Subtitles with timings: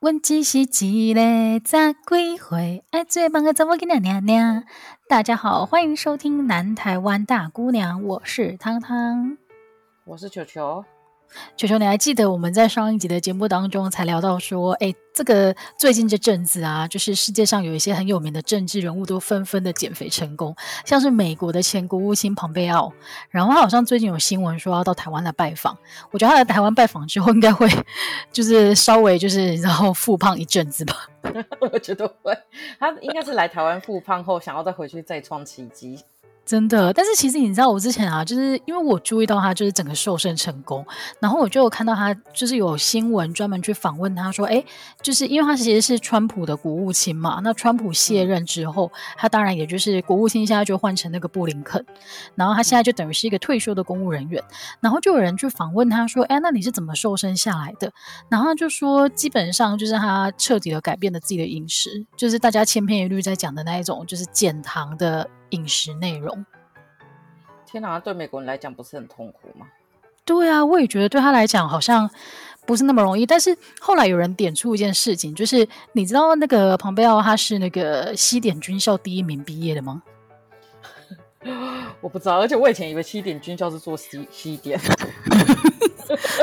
[0.00, 1.20] 问只是一个
[1.62, 4.64] 十几岁爱做梦的查某囡仔娘娘。
[5.06, 9.36] 大家好，欢迎收听南台湾大姑娘，我是汤汤，
[10.06, 10.82] 我是球球。
[11.56, 20.54] 球球，你还记得我们在上一集的节目当中才聊到说，哎，这个最近这阵子啊，就是世界上有一些很有名的政治人物都纷纷的减肥成功，
[20.84, 22.92] 像是美国的前国务卿庞贝奥，
[23.30, 25.76] 然后他好像最近有新闻说要到台湾来拜访，
[26.10, 27.68] 我觉得他来台湾拜访之后，应该会
[28.32, 30.94] 就是稍微就是然后复胖一阵子吧，
[31.60, 32.36] 我觉得会，
[32.78, 35.98] 他应该是来台湾复胖后，想要再回去再创奇迹。
[36.50, 40.84] 真的，但是其实你知道，我之前啊，就是因为我注意到他就是整个瘦身成功，
[41.20, 44.64] 然后我就有看到他就是有新闻专门去访问他说，哎，
[45.00, 51.86] 就是因为他其实是川普的国务卿嘛，那川普卸任之后，他当然也就是国务卿，现在就换成那个布林肯，
[52.34, 54.42] 然后他现在就等于是一个退休的公务人员，
[54.80, 57.92] 然后就有人去访问他说，哎，那你是怎么瘦身下来的？
[58.28, 65.30] 然后就说，基本上就是他彻底的改变了自己的饮食，就是大家千篇一律在讲的那一种，就是减糖的。
[65.50, 66.44] 饮食内容，
[67.66, 69.66] 天哪，对美国人来讲不是很痛苦吗？
[70.24, 72.08] 对啊，我也觉得对他来讲好像
[72.66, 73.26] 不是那么容易。
[73.26, 80.02] 但是后来有人点出一件事情，就是你知道那个庞贝奥他是那个西点军校第一名毕业的吗？
[82.00, 84.78] 我不知道，而且我以前以为西点军校是做西西点。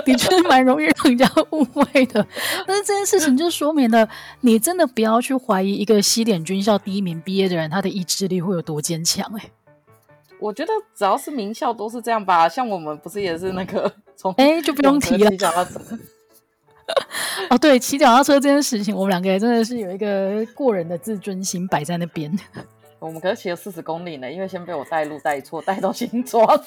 [0.05, 2.25] 的确蛮容易让人家误会的，
[2.65, 4.07] 但是这件事情就说明了，
[4.41, 9.29] 你真的不要去怀疑一个西点军校第一名毕业的人，他的意志力会有多坚强。
[9.37, 9.49] 哎，
[10.39, 15.29] 我觉得只要是名校都是这样吧，像我们不是也是那个从哎就不用提了。
[17.49, 22.31] 哦，对，骑脚踏车这件事情，我们两个也真的是有一个过人的自尊心摆在那边。
[22.99, 26.47] 我们可是骑了四十公里呢，因为先被我带路带错，带到新庄。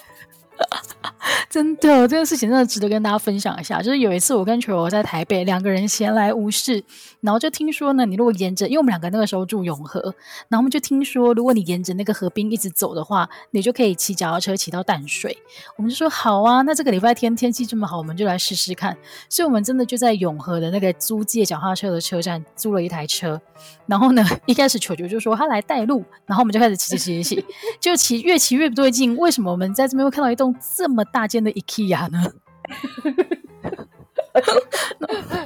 [1.49, 3.83] 真的，这件事情真的值得跟大家分享一下。
[3.83, 6.83] 就是有一次，我跟球球在台北，两个人闲来无事，
[7.21, 10.01] 然后就听说呢，你如果沿着，因为我们两个那个时候住永和，
[10.49, 15.37] 然后我们就听说，如果你沿着那个河滨一直走的话，你就可以骑脚踏车骑到淡水。
[15.77, 18.97] 我们就说好啊，那这个礼拜天天气这么好，我们就来试试看。
[19.29, 23.41] 所以，我们真的就在永和的那个租借脚踏车的车站租了一台车。
[23.87, 27.45] 然后呢，一开始球球就说他来带路，然后我们就开始骑骑骑骑，
[27.81, 29.17] 就骑越骑越不对劲。
[29.17, 32.25] 为什么我们在这边会看到一栋这么大间的 IKEA 呢？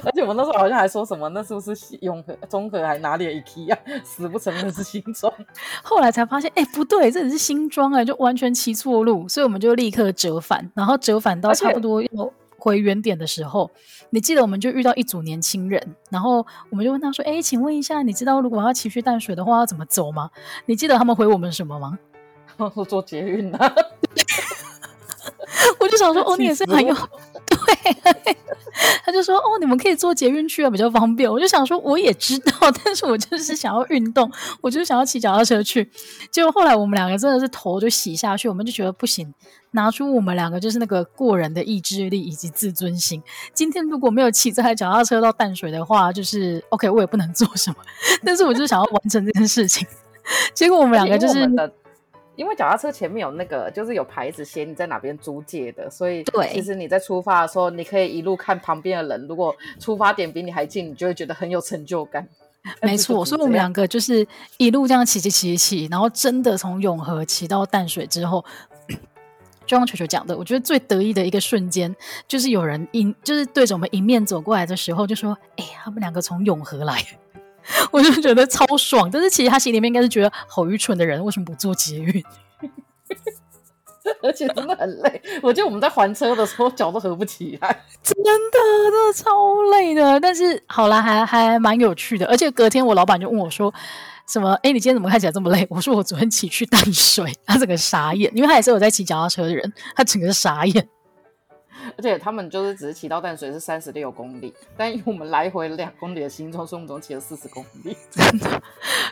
[0.03, 3.75] 而且我那时候好像还说什么，那是不是永和、中和还哪里的 IKEA？
[4.05, 5.33] 死不承认是新庄。
[5.83, 13.71] 后来才发现，哎，不对，这里是新庄哎，就完全骑错路，所以我们就立刻折返，然后折返到差不多要回原点的时候，
[14.11, 20.29] 你记得我们就遇到一组年轻人，然后我们就问他说：“哎，请问一下，你知道如果要骑去淡水的话要怎么走吗？”
[20.67, 21.97] 你记得他们回我们什么吗？
[22.73, 23.73] 说坐捷运啊。
[25.79, 28.37] 我就想说，哦，你也是很有对。
[29.05, 31.31] 他就说，哦，你们可以坐捷运去啊，比较方便。
[31.31, 32.51] 我就想说，我也知道，
[32.83, 34.29] 但是我就是想要运动，
[34.61, 35.89] 我就是想要骑脚踏车去。
[36.29, 39.33] 结果后来我们两个真的是头就洗下去，我们就觉得不行，
[39.71, 43.23] 拿出我们两个就是那个过人的意志力以及自尊心。
[43.53, 47.77] 今天如果没有骑这台脚踏车到淡水的话，就是 OK，我也不能做什么。
[48.25, 49.87] 但是我就想要完成这件事情。
[50.53, 51.49] 结果我们两个就是。
[52.35, 59.27] 因为脚踏车前面有那个，就是有牌子写你在哪边租借的，所以对其实你在出发的时候，你可以一路看旁边的人。
[59.27, 62.27] 如果出发点比你还近，你就会觉得很有成就感。
[62.81, 68.43] 没错， 所以我们两个就是一路这样骑骑骑骑，然后真的从永和骑到淡水之后，
[69.65, 71.95] 就像球球讲的，我觉得最得意的一个瞬间，
[72.27, 77.03] 就是有人迎，就是对着我们迎面走过来的时候，就说：“哎，他们两个从永和来。”
[77.91, 82.23] 我就觉得超爽，但是其实他心里面应该是觉得好愚蠢的人，为什么不做捷运？
[84.21, 89.31] 而且真的很累，我觉得我们在还车的时候脚都合不起来， 真的真的超
[89.71, 90.19] 累的。
[90.19, 92.25] 但是好啦，还还蛮有趣的。
[92.27, 93.73] 而且隔天我老板就问我说
[94.29, 94.53] ：“什么？
[94.61, 100.87] 哎，你今天怎么看起来这么累？”我说：“我昨天骑去淡水。”他整个傻眼，因为他也是有在骑脚踏车的人，他整个傻眼。
[101.97, 108.61] 而且他们就是只是骑到淡水是三十六公里，但因为我们来回两公里的行程，所以我们总骑了四十公里， 真的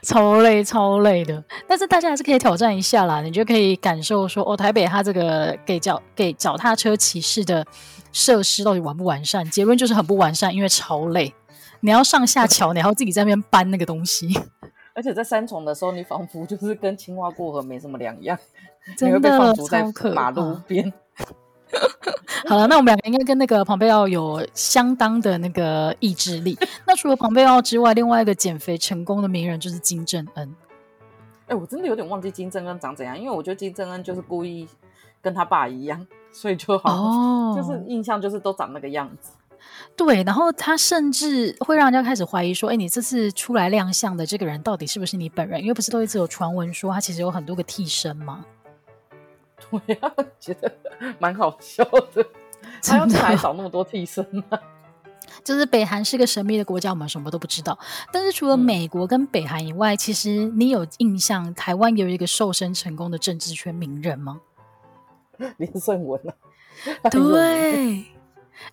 [0.01, 1.43] 超累超累的。
[1.67, 7.65] 但是大家还是可以挑战一下啦，你就可以感受说哦，台北它这个给脚给脚踏车骑士的
[8.11, 9.49] 设施到底完不完善？
[9.49, 11.33] 结论就是很不完善，因为超累。
[11.81, 14.27] 你要上下桥，你还要自己在那边搬那个东西，
[14.95, 18.37] 而且在三重的时候，你仿佛就是跟青蛙过河没什么两样，
[19.01, 19.83] 你会被放逐在
[20.13, 20.93] 马路边。
[22.47, 26.57] 好了，那我们两个应该跟那个庞贝奥有相当的那个意志力。
[26.85, 30.55] 那除了庞贝奥之外，另外一个减肥成功的名人就是金正恩。
[31.45, 34.67] 哎、欸，我真的有点忘记金正恩长怎样，因为我觉得金正恩就是故意
[35.21, 39.31] 跟他爸一样， 所以就好，哦、就是印象就是都长那个样子。
[39.95, 45.61] 对，然后他甚至会让人家开始怀疑说：“哎，你这次出来亮相的这个人，到底是不是你本人？
[45.61, 48.43] 因为不是都一直有传闻说他其实有很多个替身吗？”
[49.79, 50.71] 对啊， 觉得
[51.19, 51.83] 蛮好笑
[52.13, 52.25] 的。
[52.81, 54.43] 他要哪来 找那么多替身呢？
[55.43, 57.77] 就是北韩是个神秘的国家，我们什么都不知道。
[58.11, 64.39] 但是除了美国跟北韩以外，嗯、其实你有印象台湾有一个瘦身成功的政治圈名人吗？
[65.57, 67.09] 连胜文啊。
[67.09, 68.05] 对。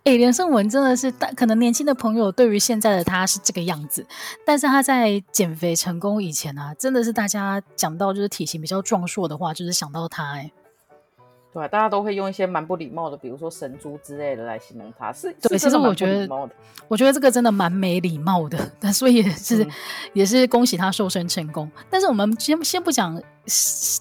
[0.05, 4.07] 哎，连胜文真的是，可能年轻的朋友对于现在的他是这个样子，
[4.45, 10.53] 但是他在减肥成功以前啊，真的是大家讲到就是体型比较壮硕的话，就是想到他哎。
[11.53, 15.13] 对，大家都会用一些蛮不礼貌的，比如说神猪之类的来形容他。
[15.13, 16.51] 是，对，其实我觉得，
[16.87, 18.71] 我觉得这个真的蛮没礼貌的。
[18.79, 19.71] 但所以也是，嗯、
[20.13, 21.69] 也是恭喜他瘦身成功。
[21.91, 23.21] 但是我们先先不讲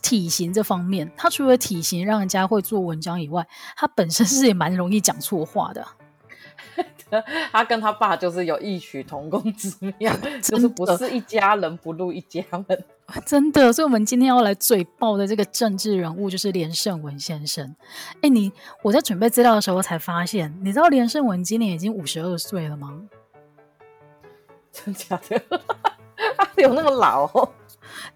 [0.03, 3.43] 体型这方面，他除了体型让人家会做文章以外，
[3.75, 5.83] 他本身是也蛮容易讲错话的。
[7.51, 10.13] 他跟他爸就是有异曲同工之妙，
[10.43, 12.83] 就是不是一家人不入一家门。
[13.25, 17.75] 真的，所以，我们今天要来嘴爆的这个政治人物就是连胜文先生。
[18.21, 18.51] 哎，你
[18.83, 23.01] 我在准备资料的时候才发现，你知道连胜文今年已经五十二岁了吗？
[24.71, 25.41] 真假的？
[26.37, 27.27] 他有那么老？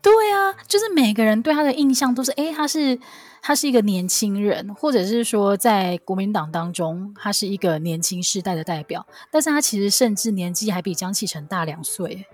[0.02, 3.00] 对啊，就是每个人对他的印象都是，哎，他是
[3.42, 9.06] 他是一个年轻人，或者是说在国民党当中，他是一个年轻世代的代表。
[9.32, 12.28] 但是他其实甚至年纪还比江启臣大两岁。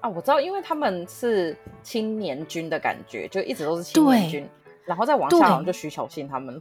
[0.00, 4.48] 啊，我知道，因为他们是青年军的感觉，就一直都是青年军，
[4.84, 6.60] 然后再往下好像就徐巧芯他们。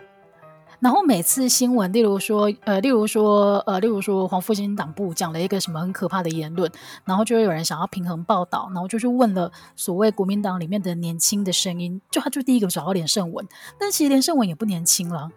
[0.80, 6.72] 然后每次新闻，例如说，呃，例如说，呃，例如说，黄复兴党部讲了一个什么很可怕的言论，
[7.04, 13.48] 然后就会有人想要平衡报道，然后就去问了所谓国民党里面的年轻的声音，就他就第一个找到连胜文，
[13.80, 15.32] 但其实连胜文也不年轻了。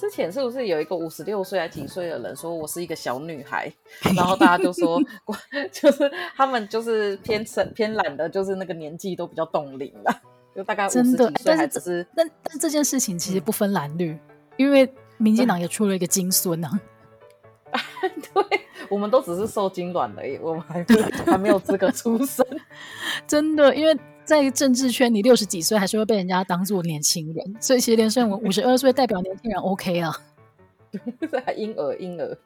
[0.00, 3.70] 之前是不是有一个五十六岁还几岁的人说我是一个小女孩，
[4.16, 4.98] 然后大家就说，
[5.70, 10.22] 就是他们就是偏懒偏懒的，就是那个年纪都比较冻龄了，
[10.56, 12.06] 就大概五十几岁还只是。
[12.16, 14.20] 但是但但这件事情其实不分蓝绿，嗯、
[14.56, 16.80] 因为民进党也出了一个金孙啊。
[18.32, 20.82] 对，我们都只是受精卵而已，我们还
[21.26, 22.46] 还没有资格出生。
[23.26, 23.94] 真的，因为。
[24.24, 30.16] 在政治圈，你六十几岁还是会被人家当做年轻人，所以其实连胜文五十二岁代表年轻人 OK 啊，
[31.56, 32.38] 婴儿婴儿，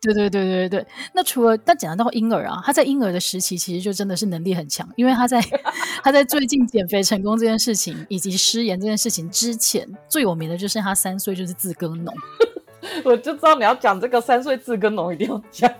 [0.00, 0.86] 对对对对对。
[1.14, 5.40] 那除了他讲到婴儿啊，他在婴儿的时期其实就真的是能力很强，因为他在
[6.02, 12.12] 他在最近减肥成功这件事情以及失言这件事情之前，最有名的就是他三岁就是自耕农。
[13.04, 15.72] 我就知道你要讲这个三岁自耕农一定要讲。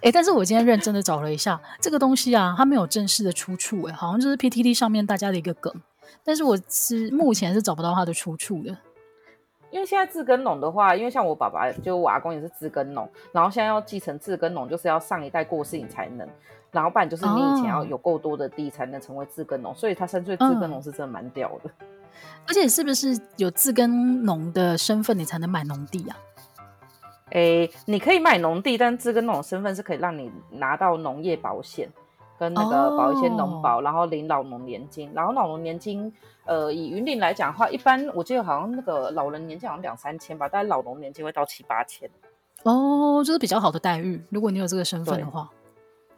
[0.00, 5.70] 哎、欸，但是我今天认真的找了一下这个东西啊，它没有正式的出处，哎，好像就是 PTT 上面大家的一个梗，
[6.24, 8.76] 但是我是目前是找不到它的出处的。
[9.70, 16.26] 因为现在自耕农的话，因为像我爸爸就我阿公也是自耕农，然后现在要继承自耕农，就是要上一代过世你才能，
[16.72, 21.86] 然后不然就是你以前要有够多的地才能成为自耕农，哦、所以他三岁自耕农是真的蛮屌的、嗯。
[22.48, 26.16] 而且是不是有自耕农的身份你才能买农地啊？
[27.30, 31.88] 诶，你可以买农地，但这个那种身份是可以让你拿到农业保险，
[32.38, 33.84] 跟那个保一些农保，oh.
[33.84, 35.10] 然后领老农年金。
[35.14, 36.12] 然后老农年金，
[36.44, 42.08] 呃，以云林来讲的话，一般我记得好像那个老人年金好像两三千吧，但是老农年金会到七八千。
[42.64, 45.48] 哦，oh, 就是比较好的待遇，如果你有这个身份的话。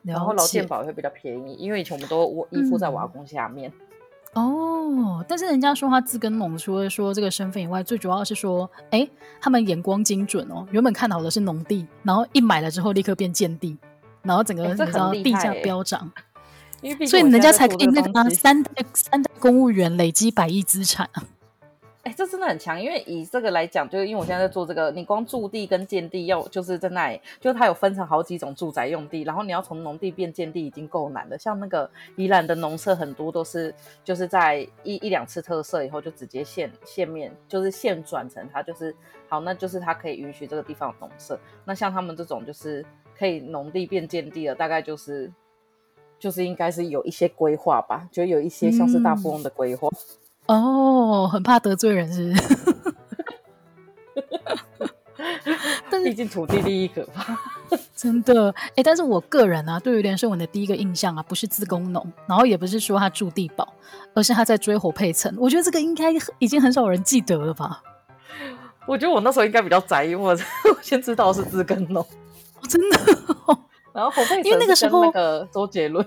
[0.02, 3.70] 然后劳健保也会比较便宜，因为以前我们都依附在瓦工下面。
[3.70, 3.86] 嗯
[4.34, 9.06] 哦，但是人家说他自耕农，除了说这个身份以外，最主要是说，哎，
[9.40, 10.66] 他们眼光精准哦。
[10.70, 13.76] 原本看好的是农地，然后一买了之后立刻变建地，
[14.22, 16.10] 然后整个你知道地价飙涨，
[17.06, 21.22] 所以人家才可以那个三代三代公务员累积百亿资产啊。
[22.02, 31.38] 哎、欸，这真的很强，因为以这个来讲，就是因为我现在在做这个，你光驻地跟建地要就是在那里，就是它有分成好几种住宅用地，然后你要从农地变建地已经够难了。
[31.38, 38.92] 像那个宜兰的农舍很多都是就是在一一两次特色以后就直接现现面，就是现转成它就是
[39.28, 41.38] 好，那就是它可以允许这个地方有农舍。
[41.64, 42.84] 那像他们这种就是
[43.16, 45.32] 可以农地变建地的，大概就是
[46.18, 49.88] 就是应该是有一些规划吧，就有一些像是大富翁的规划。
[50.46, 52.44] 哦，很怕得罪人，是不是？
[55.88, 57.38] 但是毕竟土地利益可怕，
[57.94, 58.50] 真的。
[58.50, 63.72] 哎、欸，但是我个人啊，对于连胜文的第一个印象啊，不是自耕农，然后也不是说他住地堡，
[64.14, 65.32] 而是他在追火配蹭。
[65.38, 67.82] 我觉得这个应该已经很少人记得了吧？
[68.86, 70.38] 我觉得我那时候应该比较在意，我我
[70.82, 72.04] 先知道是自耕农，
[72.68, 72.98] 真的。
[73.92, 76.04] 然后侯佩岑，因为那个时候那个周杰伦。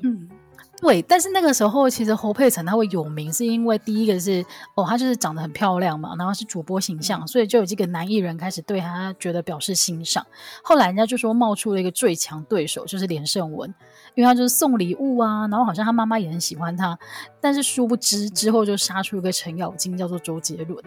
[0.82, 10.26] 对，但是那个时候其实侯佩岑她会有名，是因为第一个是哦，她就是长得很漂亮嘛，然后是主播形象，所以就有几个男艺人开始对她觉得表示欣赏。
[10.62, 13.74] 后来人家就说冒出了一个最强对手，就是连胜文，
[14.16, 17.00] 因为他就是送礼物啊，然后好像他妈妈也很喜欢他，
[17.40, 20.84] 但是殊不知之后就杀出一个程咬金，叫做周杰伦。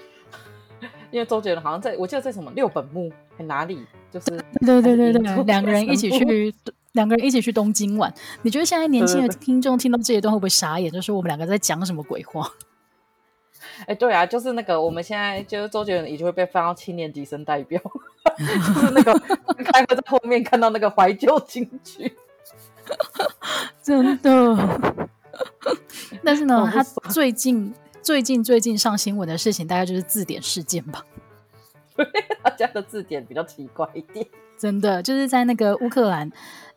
[1.10, 4.26] 因为周杰伦好像在我记得在什么六本木还哪里，就是
[4.64, 6.54] 对对对对， 两个人一起去。
[6.92, 10.90] 两个人一起去东京玩，你觉得现在年轻的听众听到这一段会不会傻眼？
[10.90, 12.50] 就是我们两个在讲什么鬼话？
[13.80, 17.80] 哎、欸，对啊，就是那个我们现在就是周杰伦已经会被放到七年级生代表，
[18.36, 19.18] 就是那个
[19.72, 22.16] 开会在后面看到那个怀旧金曲，
[23.82, 25.00] 真的。
[26.24, 31.04] 但是呢，他最近最近最近上新闻的事情，大概就是字典事件吧。
[32.42, 34.26] 他家的字典比较奇怪一点，
[34.58, 36.30] 真的就是在那个乌克兰。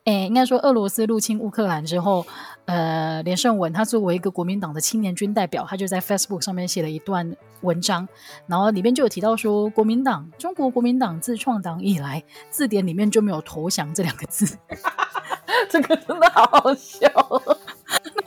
[0.05, 2.25] 诶，应该说，俄罗斯入侵乌克兰之后，
[2.65, 8.05] 呃，连胜文他作为一个国民党的青年军代表，他就在 Facebook 上面写了一段文章，
[8.45, 14.57] 然后里面就有提到说，国民党，中国国民党自创党以来，字典里面就没有投降这两个字，
[15.71, 17.07] 这个真的好好笑。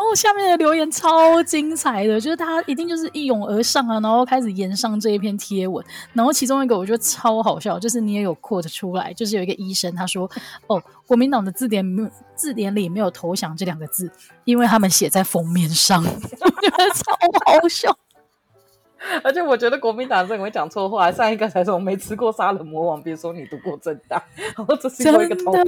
[0.06, 5.84] 然后下面的留言超精彩的，就是他一定就是一涌而上啊，然后开始延上这一篇贴文。
[6.12, 10.30] 然后其中一个我觉得超好笑，就是你也有 quote 出来，就是有一个医生他说
[10.68, 11.84] ：“哦，国民党的字典
[12.36, 14.08] 字典里没有投降这两个字，
[14.44, 16.04] 因为他们写在封面上。
[16.40, 17.12] ”我觉得超
[17.44, 17.92] 好笑。
[19.25, 24.22] 而且我觉得国民党很会讲错话，上一个才说我没吃过杀人魔王，别说你读过政大，
[24.56, 25.64] 然后这是一个投降，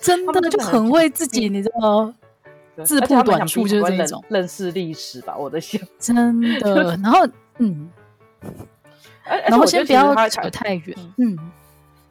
[0.00, 2.14] 真的，真的就很会自己，你知道吗？
[2.82, 6.96] 自曝短处就是这种认识历史吧，我的想真的。
[7.02, 7.26] 然后，
[7.58, 7.90] 嗯，
[9.48, 10.96] 然后先不要扯太远。
[11.18, 11.38] 嗯，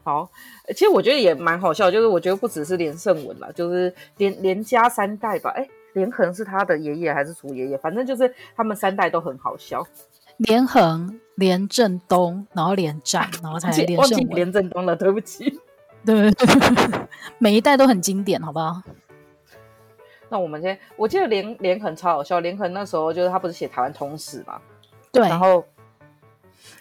[0.02, 0.30] 好。
[0.68, 5.50] 其实我觉得也蛮好笑，就是我觉得不只是连胜文啦，就是连连家三代吧。
[5.50, 7.76] 哎，连横是他的爷爷还是祖爷爷？
[7.76, 9.86] 反正就是他们三代都很好笑。
[10.38, 14.28] 连横、连振东，然后连战，然后才连胜文。
[14.30, 15.60] 连振东了，对不起。
[16.04, 16.32] 对，
[17.38, 18.82] 每一代都很经典，好不好？
[20.28, 24.60] 那我们先，我记得连连横超好笑，连横那时候就是他不是写台湾通史嘛？
[25.12, 25.28] 对。
[25.28, 25.64] 然后，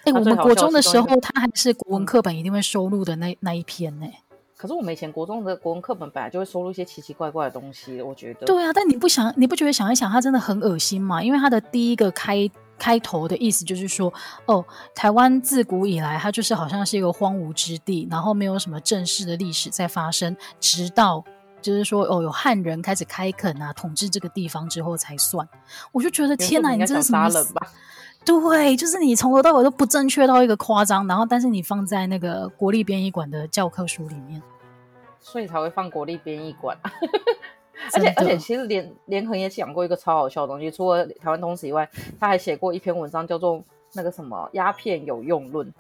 [0.04, 4.08] 哎、欸，我们国中的时候，他还是国文课本一定会收录的那那一篇呢。
[4.56, 8.46] 可是我们以前国中的国文课本本来就会收录一些奇奇怪怪的东西，我觉得。
[8.46, 11.22] 对啊，但你不想，你不觉得想一想，他真的很恶心吗？
[11.22, 14.12] 因为他的第一个开开头的意思就是说，
[14.46, 14.64] 哦，
[14.96, 21.24] 台湾自古以来，它就是好像是一个荒芜之地，然后没有什么正式的历史在发生，直到。
[21.64, 25.48] 就是说，哦，有汉人开始开垦啊，统治这个地方之后才算。
[25.92, 27.30] 我就觉得天哪，你这是什么？
[28.26, 34.42] 对，就是你从头到尾都不正确到一个夸张，然后但是你放在那个国立编译馆的教科书里面，
[35.20, 36.78] 所以才会放国立编译馆。
[37.94, 41.90] 而且而且，其实连连横也讲过一个超好笑的东西，除了台湾通史以外，
[42.20, 43.62] 他还写过一篇文章，叫做
[43.94, 45.74] 那个什么鸦片有用论。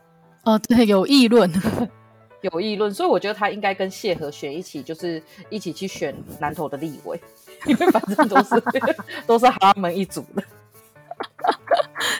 [0.43, 1.49] 哦，对，有议论。
[2.43, 7.19] 有议论，所以我觉得他应该跟谢和弦一起，就是一起去选南投的立委，
[7.65, 8.63] 因为反正都是
[9.25, 10.43] 都是他们一组的，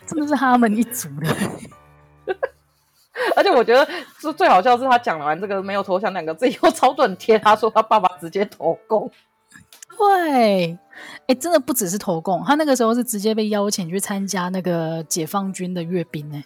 [0.05, 1.35] 真的是他们一组的。
[3.35, 3.87] 而且我觉得
[4.19, 9.11] 是最好笑的是他讲完这个没有投降两个字以后，超多人贴他说他爸爸直接投共。
[9.95, 16.43] 对，哎、欸，真的不只是投共，他那个时候是直接被邀请去参加那个解放军的阅兵呢。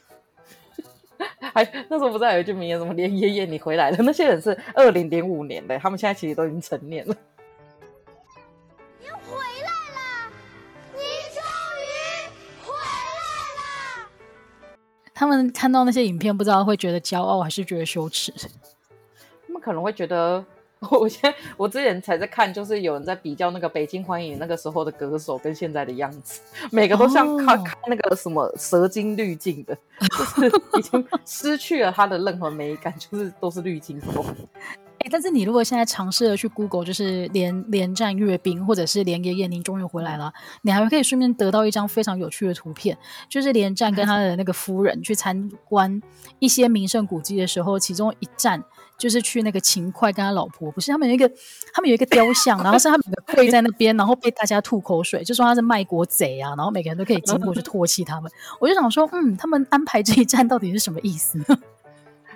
[1.53, 3.97] 还那时候不是还有一句名言，什么连爷爷你回来了？
[3.99, 7.15] 那些人是二零零五年的，他们现在其实都已经成年了。
[8.99, 10.31] 你回来了，
[10.93, 10.99] 你
[11.33, 11.41] 终
[11.81, 11.87] 于
[12.63, 14.07] 回来了。
[15.13, 18.31] 他们看到那些影片，不知道会觉得骄傲还是觉得羞耻？
[19.47, 20.45] 他们可能会觉得。
[20.91, 26.39] 我现在我之前才在看，就是有人在比较那个北京欢迎那个时候的歌手跟现在的样子，
[26.71, 29.75] 每个都像看看那个什么蛇精滤镜的，
[30.17, 34.23] 就是已经 失去了他的任何美感，就是都是滤镜风。
[34.99, 42.97] 哎，但是你如果现在尝试了去 Google，就是连连战阅兵，或者是连爷爷您终于回来了，你还可以顺便得到一张非常有趣的图片，
[43.29, 46.01] 就是连战跟他的那个夫人去参观
[46.39, 48.63] 一些名胜古迹的时候，其中一站。
[48.97, 51.29] 就是去那个秦桧跟他老婆，不是他们有一个，
[51.71, 53.03] 他们有一个雕像，然后是他们
[53.35, 58.31] 跪在那边，然后被大家吐口水，就说他是卖国贼啊，然后每个人都可以经过去唾弃他们。
[58.59, 61.37] 我就想说，嗯，他们安排这一站到底是什么意思？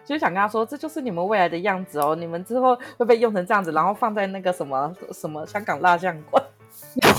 [0.05, 6.43] 就是想跟他说，这就是你们未来的样子哦，你们之后会被用成这样子，然后放在那个什么什么香港蜡像馆，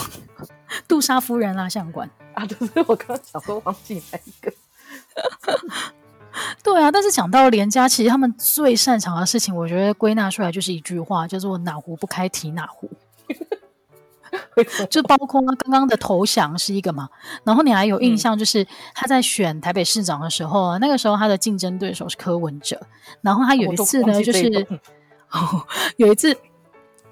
[0.88, 4.52] 杜莎夫人蜡像馆啊，就是我刚刚想说忘记哪一个。
[6.62, 12.90] 对啊，但是讲到连家，其实他们最擅长的事情，我觉得归纳出来就是一句话，叫做“哪壶不开提哪壶”。
[14.88, 17.08] 就包括刚刚的投降是一个嘛，
[17.44, 22.80] 然后你还有印象，就是他在选台北市长的时候，嗯、那个时候他的竞争对手是柯文哲，
[23.20, 24.66] 然后他有一次呢，就是、
[25.30, 26.36] 哦、 有一次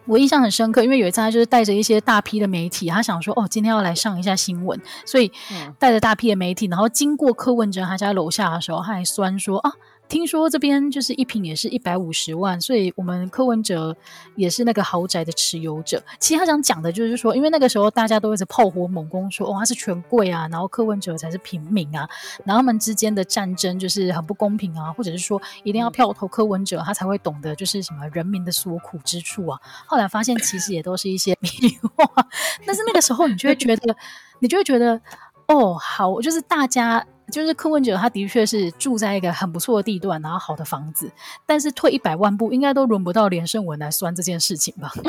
[0.06, 5.30] 我印象很深刻，因为有一次他就是带着一些大批的媒体，他想说哦，今天要来上一下新闻，所以
[5.78, 9.72] 带着大批的媒体，然后经过柯文哲他家楼下的时候，他还酸说啊。
[10.10, 13.96] 听说这边就是一平也是一百五十万，所以我们柯文哲
[14.34, 16.02] 也是那个豪宅的持有者。
[16.18, 22.08] 其实他想讲的就是说，因为那个时候大家都一直炮火猛攻说，哦他是权贵啊，然后柯文哲才是平民啊，
[22.44, 29.60] 然后他们之间的战争就是很不公平啊，或者是说一定要票投柯文哲，他才会懂得就是什么人民的所苦之处啊。
[29.86, 32.26] 后来发现其实也都是一些屁话，
[32.66, 33.96] 但是那个时候你就会觉得，
[34.40, 35.00] 你就会觉得
[35.46, 37.06] 哦好，就是大家。
[37.30, 41.10] 就是柯文哲，他的确是住在一个很不错的地段，然后好的房子，
[41.46, 44.92] 但是退一百万步，应该都轮不到连胜文来酸这件事情吧？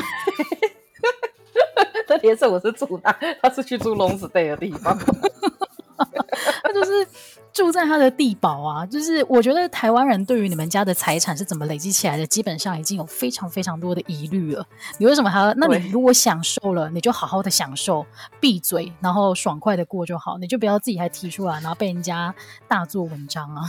[2.08, 3.16] 那连胜文是住哪？
[3.42, 4.98] 他是去住 long stay 的地方。
[6.62, 7.06] 他就是
[7.52, 14.66] 住在他的地堡啊，就是我觉得台湾人对于你们家的财产是怎么累积起来的，基本上已经有非常非常多的疑虑了。
[14.98, 15.52] 你为什么还要？
[15.54, 18.04] 那你如果享受了，你就好好的享受，
[18.40, 22.34] 闭嘴，然后爽快的过就好，你就不要自己还提出来，然后被人家
[22.66, 23.68] 大做文章啊。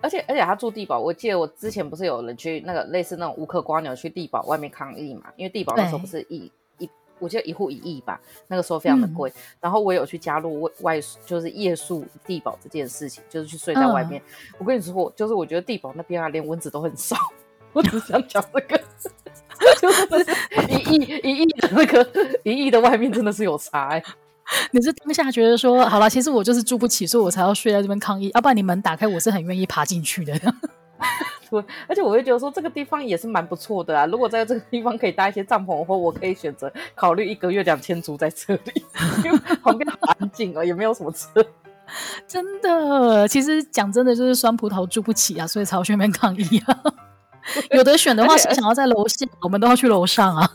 [0.00, 5.24] 而且而且他住地堡，我记得我之前不是有人去那个类似那种乌克瓜牛去地堡外面抗议嘛？
[5.36, 6.50] 因为地堡那时候不是一。
[7.18, 9.30] 我记得一户一亿吧，那个时候非常的贵。
[9.30, 14.20] 嗯、然后我有去加入外外就是夜宿地堡这件事情，就是去睡在外面。
[14.20, 17.16] 嗯、我跟你说，就是我觉得地堡那边啊，连蚊子都很少。
[17.72, 18.78] 我只想讲这个，
[19.80, 20.30] 就是
[20.68, 24.02] 一亿一亿的那个一亿的外面真的是有差、欸。
[24.72, 28.30] 你是当下觉得说，好了，其实我就是住不起，所以我才要睡在这边抗议。
[28.34, 30.32] 要不然你门打开，我是很愿意爬进去的。
[31.50, 34.06] 对，而且我会觉得说这个地方也是蛮不错的啊。
[34.06, 38.84] 如果在这个地方可以搭一些帐篷的话，我可以选择考虑一个月两千租在这里，
[39.24, 41.44] 因为旁边很安静哦，也没有什么车。
[42.28, 46.78] 真的，其实讲真的，就是酸葡萄住不起啊，所以才要去那边抗议啊。
[47.70, 50.52] 有得选的话，是想要在楼下，我们都要去楼上啊。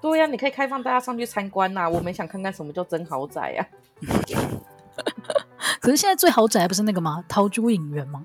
[0.00, 1.88] 对呀、啊，你可以开放大家上去参观呐、啊。
[1.90, 3.66] 我们想看看什么叫真豪宅呀、
[4.08, 5.04] 啊。
[5.80, 7.22] 可是现在最豪宅不是那个吗？
[7.28, 8.24] 陶朱影园吗？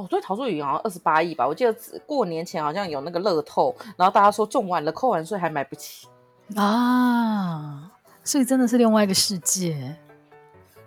[0.00, 1.74] 哦，对，陶朱隐园好像二十八亿吧，我记得
[2.06, 6.08] 过年前好像有那个乐透，然后大家说中完了，扣完税还买不起
[6.56, 7.90] 啊，
[8.24, 9.96] 所以真的是另外一个世界。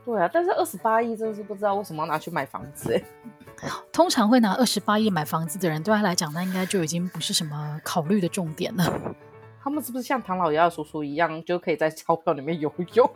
[0.04, 3.04] 对啊，但是二十八亿真的是不知道为什么要拿去买房子哎。
[3.93, 8.84] 通常会拿二十八亿买房子的人，对他来讲，那应该就已经不是什么考虑的重点了。
[9.63, 13.10] 他们是不是像唐老鸭叔叔一样，就可以在钞票里面游泳？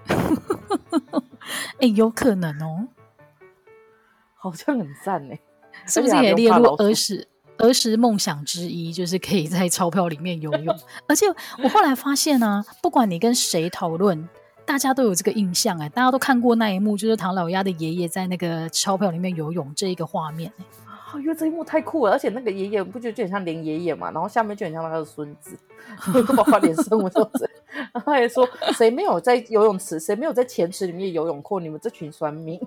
[1.81, 2.87] 哎，有可能哦，
[4.35, 5.37] 好像很赞哎。
[5.87, 10.75] 是不是也列入儿时儿时梦想之一，就是可以在钞票里面游泳？
[11.07, 11.25] 而且
[11.63, 14.27] 我后来发现呢、啊，不管你跟谁讨论，
[14.65, 20.51] 大家都有这个印象哎，大家都看过那一幕，就是唐老鸭的爷爷在那个钞票里面游泳这一个画面。
[21.13, 25.57] 我觉得这一幕太酷了，而且那个爷爷不就就很像林爷爷嘛，然后下面就很像他的孙子，
[26.35, 27.49] 包括连胜文都是。
[27.93, 31.61] 然后他还说，谁没有在游泳池，谁没有在钱池里面游泳过？
[31.61, 32.59] 你们这群酸民。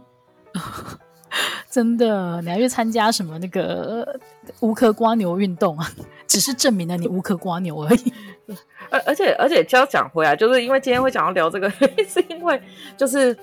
[1.70, 4.18] 真的，你还去参加什么那个
[4.58, 5.88] 无壳瓜牛运动啊？
[6.26, 8.12] 只是证明了你无壳瓜牛而已。
[8.90, 11.70] 而而且而且，就要讲回来，就是因为今天会想要聊这个，
[12.08, 12.60] 是因为
[12.96, 13.36] 就是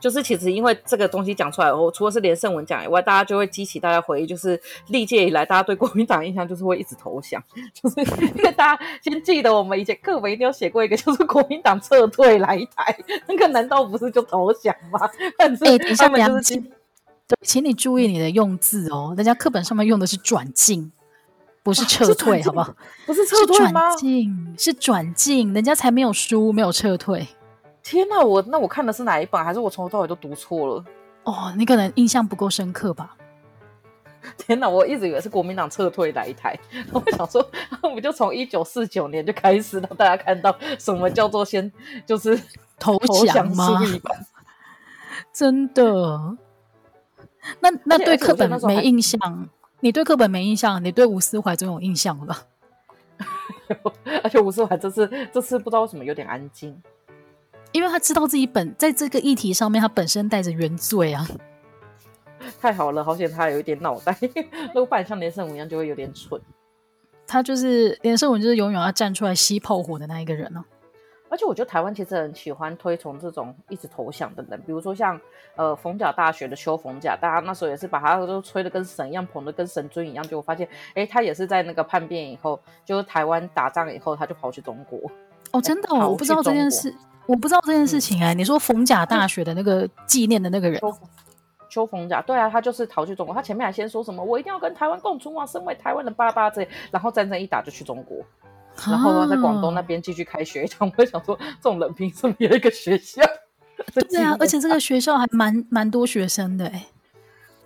[0.00, 7.42] 就是其实因为这个东西讲出来后，除了是连胜文讲以外，大家就会激起大家回忆，就是历届以来大家对国民党印象就是会一直投降，
[7.74, 8.00] 就是
[8.34, 12.96] 因为大家先记得我们以前课文一定要写过一个，就是国民党撤退来台，
[13.26, 15.06] 那个难道不是就投降吗？
[15.36, 15.64] 但是
[15.96, 16.54] 他们就是。
[16.54, 16.62] 欸
[17.28, 19.12] 对，请你注意你的用字哦。
[19.16, 20.90] 人家课本上面用的是转进，
[21.62, 22.74] 不是撤退，好不好？
[23.04, 23.90] 不是撤退吗？
[23.90, 27.28] 是转进，是转进，人家才没有输，没有撤退。
[27.82, 29.44] 天哪，我那我看的是哪一本？
[29.44, 30.84] 还是我从头到尾都读错了？
[31.24, 33.14] 哦，你可能印象不够深刻吧？
[34.38, 36.58] 天哪，我一直以为是国民党撤退来台。
[36.92, 37.46] 我想说，
[37.82, 41.70] 我们就从一九四九年就开始让大家看到什么叫做先
[42.06, 42.40] 就是
[42.78, 43.82] 投降吗？
[45.30, 46.38] 真的。
[47.60, 49.48] 那那对课本没印象，
[49.80, 52.42] 你对课本没印象，你对吴思怀总有印象了吧？
[54.22, 56.80] 而且吴思怀这次这次不知道为什么有点安静，
[57.72, 61.26] 因为他知道自己本在这个议题上面，他本身带着原罪啊。
[62.60, 64.16] 太好了，好险他有一点脑袋，
[64.74, 66.40] 如果不然像连胜文一样就会有点蠢。
[67.26, 70.77] 他就是连胜文，就是永远要站出来吸炮火的那一个人呢、啊。
[71.30, 75.20] 而且我觉得台湾其实很喜欢推崇这种一直投降的人，比如说像
[75.56, 84.98] 呃逢甲大学的邱逢甲，大家那时候也是把他都吹得跟神一样，捧得跟神尊一样，结果发现哎，他也是在那个叛变以后，就是台湾打仗以后，他就跑去中国。
[85.52, 86.94] 哦，真的、哦， 我不知道这件事，
[87.26, 88.34] 我不知道这件事情哎、欸。
[88.34, 90.80] 嗯、你说逢甲大学的那个纪念的那个人，
[91.70, 93.34] 邱逢甲，对啊，他就是逃去中国。
[93.34, 98.18] 他前面还先说什么，我一定要跟台湾共存亡，身为台湾的爸爸这，然后战争一打就去中国，
[98.86, 100.76] 然后在广东那边继续开学校。
[100.96, 103.22] 我想说，这种人凭什么有一个学校？
[104.10, 106.86] 对啊，而且这个学校还蛮蛮多学生的哎、欸。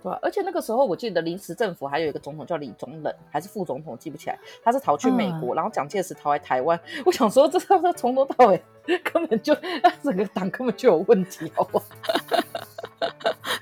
[0.03, 4.37] 对、啊，而且那个时候我记得临时政府还有一个总统叫李宗仁，还是副总统，记不起来。
[4.63, 6.79] 他是逃去美国，嗯、然后蒋介石逃来台湾。
[7.05, 8.61] 我想说，这他从头到尾
[9.03, 9.55] 根本就
[10.03, 11.83] 整个党根本就有问题哦。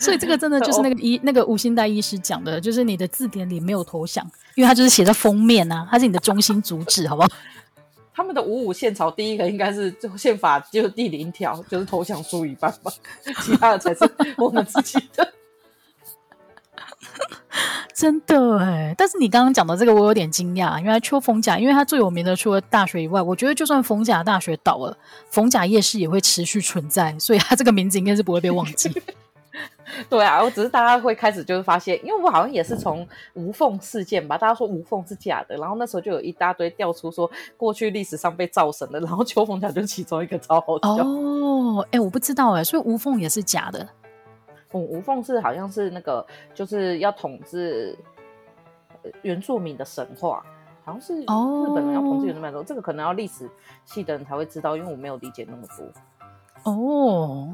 [0.02, 7.30] 所以这个真的就是那个医 那个吴欣岱医师讲的，就是你的字典里没有投降，因为它就是写在封面啊，它是你的中心主旨，好不好？
[8.14, 12.92] 他们的五五宪草第一个应该是就宪法就是第零条，就是投降输一半吧，
[13.42, 14.00] 其他的才是
[14.38, 15.34] 我们自己的。
[17.94, 24.98] 真的哎，但是你刚刚讲的这个我有点惊讶，原来邱逢甲，因为他最有名的除了大学以外，我觉得就算逢甲大学倒了，
[25.30, 28.92] 逢甲夜市也会持续存在，所以他这个名字应该是不会被忘记。
[30.10, 43.88] 对啊，我只是大家会开始就是发现，因为我好像也是从无缝事件吧，大家说无缝是假的，然后那时候就有一大堆调出说过去历史上被造神的，然后邱逢甲就是其中一个超好笑哦，哎，我不知道哎，所以无缝也是假的。
[44.72, 47.94] 吴吴凤是好像是那个就是要统治
[49.22, 50.42] 原住民的神话，
[50.86, 51.26] 好像是日
[51.76, 53.50] 本人要统治原住民这个可能要历史
[53.84, 56.72] 系的人才会知道，因为我没有理解那么多。
[56.72, 57.54] 哦，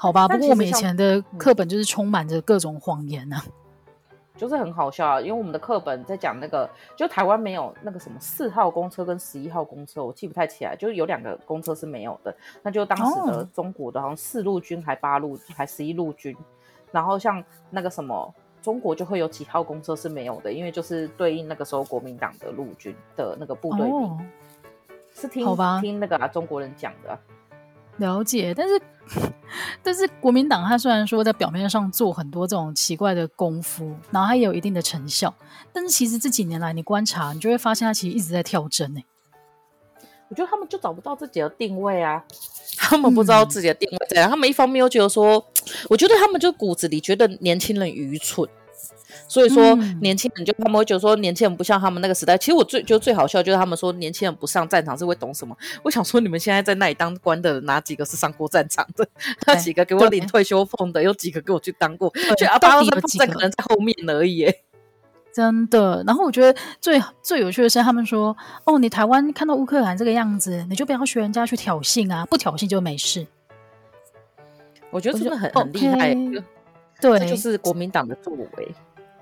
[0.00, 3.44] 好吧，不过我们以前的课本就是充满着各种谎言啊。
[4.34, 12.34] 就是很好笑啊，因为我们的课本在讲那个，就台湾没有那个什么四号公车跟十一号公车，我记不太起来，就是有两个公车是没有的。
[12.62, 16.34] 那就当时的中国的好像四路军还八路还十一路军，
[16.90, 24.18] 然后像那个什么中国就会有几号公车是没有的，因为就是对应那个时候国民党的陆军的那个部队名，哦、
[25.12, 27.20] 是听好听那个、啊、中国人讲的、啊。
[28.00, 28.80] 了解，但是
[29.82, 35.32] 但是国民党他虽然说在表面上做很多这种奇怪的功夫，然后他也有一定的成效，
[35.72, 39.00] 但是其实这几年来你观察，你就会发现他其实一直在跳针呢。
[40.28, 42.24] 我觉得他们就找不到自己的定位啊，
[42.78, 45.44] 他们不知道自己的定位在哪，嗯、他们一方面又觉得说，
[45.90, 48.48] 我觉得他们就骨子里觉得年轻人愚蠢。
[49.28, 52.36] 所以说，年轻人就他们会觉得说，年轻人不像他们那个时代。
[52.38, 55.56] 其实我最觉得最好笑就是他们说，年轻人不上战场是会懂什么？
[55.82, 59.06] 我想说，你们现在在那里当官的哪几个是上过战场的？
[59.46, 62.12] 那几个给我领退休俸的，有几个给我去当过？
[62.36, 64.46] 就啊，到底有几个可能在后面而已。
[65.32, 66.02] 真的。
[66.06, 73.26] 然后我觉得最最有趣的是，他们说：“哦，你台湾看到乌克兰这个样子，你就不要学人家去挑衅啊，不挑衅就没事。”
[74.90, 76.12] 我觉得真的很很厉害。
[77.00, 78.74] 对，这就是国民党的作为。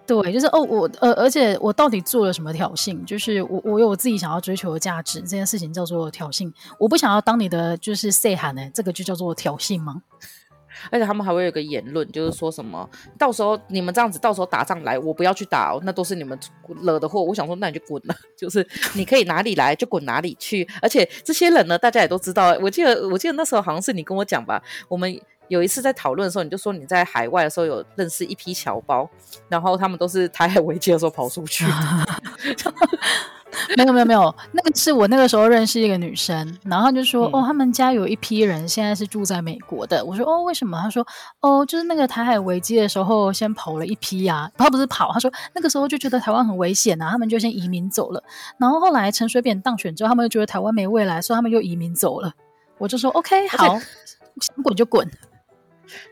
[0.08, 3.04] 对，就是哦，我呃，而且我到底做了什么挑衅？
[3.04, 6.50] 就是我我有我自己想要追求的价值，这件事情叫做挑衅。
[6.78, 10.02] 我不想要当你的就是细汉呢，这个就叫做挑衅吗？
[10.90, 16.38] 而且他们还会有个言论，就是说什么到时候你们这样子，到时候打仗来，我不要去打哦，那都是你们
[16.80, 17.22] 惹的祸。
[17.22, 20.66] 我想说，那你就滚了， 就是你可以哪里来就滚哪里去。
[20.80, 22.56] 而且这些人呢，大家也都知道。
[22.62, 25.20] 我记得我记得那时候好像是你跟我讲吧，我们。
[25.48, 29.08] 有一次在讨论的时候，你就说你在海外的时候有认识一批侨胞，
[29.48, 31.64] 然后他们都是台海危机的时候跑出去。
[33.76, 40.04] 没有没有没有，那个是我那个时候认识一个女生，然后他就说、嗯、哦，他们家有一批人现在是住在美国的。
[40.04, 40.78] 我说哦，为什么？
[40.80, 41.04] 她说
[41.40, 48.22] 哦，就是那个台海危机的时候先跑了一批呀、啊，他不是跑，他说那个时候就觉得台湾很危险啊，他们就先移民走了。
[48.58, 52.32] 然后后来陈水扁当选之后，他们就觉得台湾没未来，所以他们又移民走了。
[52.76, 53.78] 我就说 OK，好，
[54.40, 55.10] 想滚就滚。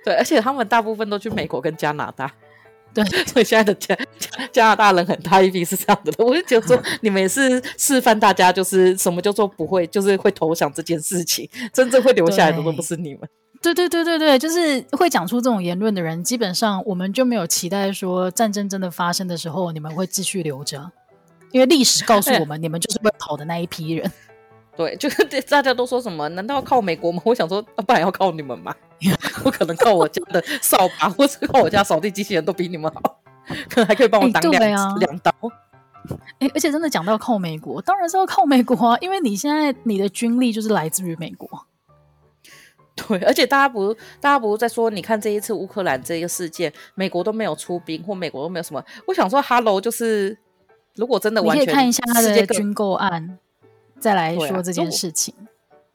[0.04, 2.32] 对，而且他们大部分都去美国跟加拿大，
[2.94, 3.96] 对，所以现在的加
[4.52, 6.12] 加拿大人很大一批是这样的。
[6.24, 13.28] 我就觉得说， 你们也是示范大家就是什么叫做不会，就是会投降这件事情，真正会留下来的都不是你们。
[13.62, 20.92] 对对对对对，就是会讲出这种言论的人，基本上我们就没有期待说战争真的发生的时候你们会继续留着，
[21.52, 24.12] 因为历史告诉我们，你们就是会跑的那一批人。
[24.76, 26.28] 对，就是 大家都说什么？
[26.30, 27.22] 难道要靠美国吗？
[27.24, 28.74] 我想说，啊、不然要靠你们吗？
[29.44, 33.20] 我可能靠我家的扫把，或是靠我家扫地机器人都比你们好，
[33.68, 35.32] 可能还可以帮我挡两两、欸啊、刀。
[36.38, 41.48] 哎，而且真的讲到靠美国，当然是要靠美国啊，因为你现在你的军力就是来自于美国。
[42.94, 48.82] 对，而且大家不，大家不是在说，你看这一次乌克兰这个事件，美国都没有出兵，或美国都没有什么。
[49.06, 50.38] 我想说，Hello，就是
[50.94, 53.38] 如果真的完全，你可以看一下他的军购案。
[53.98, 55.34] 再来说这件事情，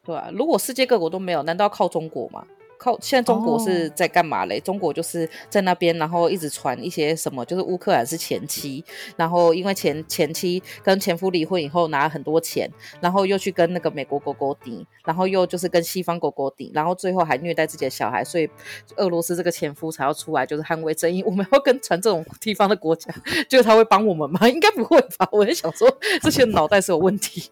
[0.04, 2.46] 对啊，如果世界各国都没有，难道要靠中国吗？
[2.78, 4.64] 靠，现在中国是在干嘛嘞？Oh.
[4.66, 8.84] 中国就是在那边，然后一直传一些什么，就是乌克兰是前妻，
[9.16, 12.68] 然后因为前前妻跟前夫离婚以后拿了很多钱，
[13.00, 18.50] 然后又去跟那个美国狗狗顶，然后又就是跟西方狗狗顶，然后最后还虐待自己的小孩，所以
[18.96, 21.22] 俄罗斯这个前夫才要出来就是捍卫正义。
[21.22, 23.14] 我们要跟传这种地方的国家，
[23.48, 24.40] 就他会帮我们吗？
[24.50, 25.30] 应该不会吧？
[25.32, 25.88] 我在想说，
[26.24, 27.52] 这些脑袋是有问题。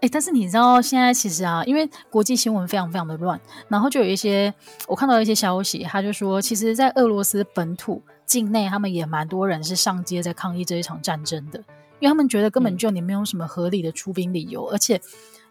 [0.00, 4.52] 哎，但是你知道现在其实啊，因为国际新闻非常非常的乱，然后就有一些
[4.86, 11.58] 我看到一些消息，他就说，其实，在俄罗斯本土境内，他们也蛮多人是上街在抗议这一场战争的，
[11.98, 15.00] 因为他们觉得根本就你没有什么合理的出兵理由，嗯、而且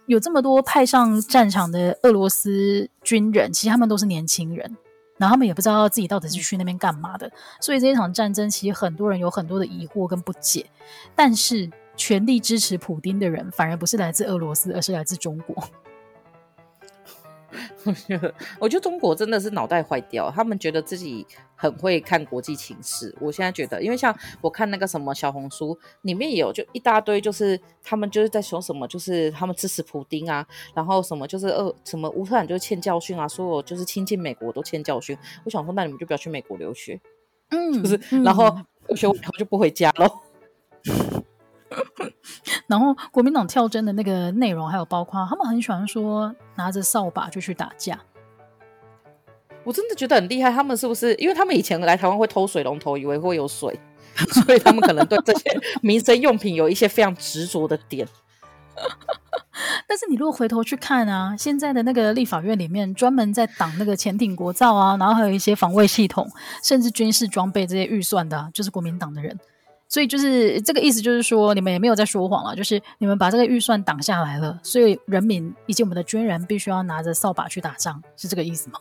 [0.05, 4.77] 有这么多派上战场的俄罗斯军人，其实他们都是年轻人，
[5.17, 10.65] 然后他们也不知道自己到底是去那边干嘛的，所以这一场战争其实很多人有很多的疑惑跟不解，
[11.15, 11.69] 但是。
[11.99, 15.61] 全力支持普丁的人，反而不是来自俄罗斯，而是来自中国。
[18.59, 23.13] 我觉得中国真的是脑袋坏掉，他们觉得自己很会看国际情势。
[23.19, 35.17] 我现在觉得，因为像我看那个什么小红书里面也有，就一大堆，就是他们就是在说什么，就是他们支持普丁啊，然后什么就是呃什么乌克兰就是欠教训啊，说我就是亲近美国都欠教训。
[35.43, 37.01] 我想说，那你们就不要去美国留学，
[37.49, 38.57] 嗯，就是，嗯、然后
[38.87, 40.07] 留学完以后就不回家喽。
[42.67, 47.99] 然后国民党跳针的那个内容，还有包括他们很喜欢说拿着扫把就去打架，
[49.63, 50.51] 我真的觉得很厉害。
[50.51, 53.79] 他们是不是因为他们以前来台湾会偷水龙头，以为会有水，
[54.45, 58.07] 所以他们可能对这些民生用品有一些非常执着的点。
[59.87, 66.29] 但是你如果回头去看啊，现在的那个立法院里面专门在挡那个潜艇国造啊，然后还有一些防卫系统，
[66.63, 69.37] 甚至军事装备这些预算的啊，就是国民党的人。
[69.89, 78.79] 所以就是这个意思，就是说你们也没有在说谎了，就是你们把这个预算挡下来了，所以人民以及我们的军人必须要拿着扫把去打仗，是这个意思吗？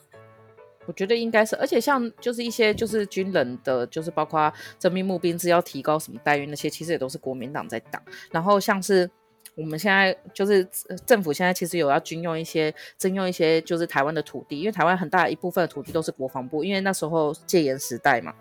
[0.85, 8.03] 我觉得应该是，而且像就是一些就是军人的，就是包括征兵募兵制要提高什么待遇那些，其实也都是国民党在挡。
[8.31, 9.11] 然后像是
[9.55, 10.67] 我们现在就是
[11.07, 18.35] 政府现在其实有要军用一些征用一些就是台湾的土地，因为台湾很大一部分的土地都是国防部，因为那时候戒严时代嘛。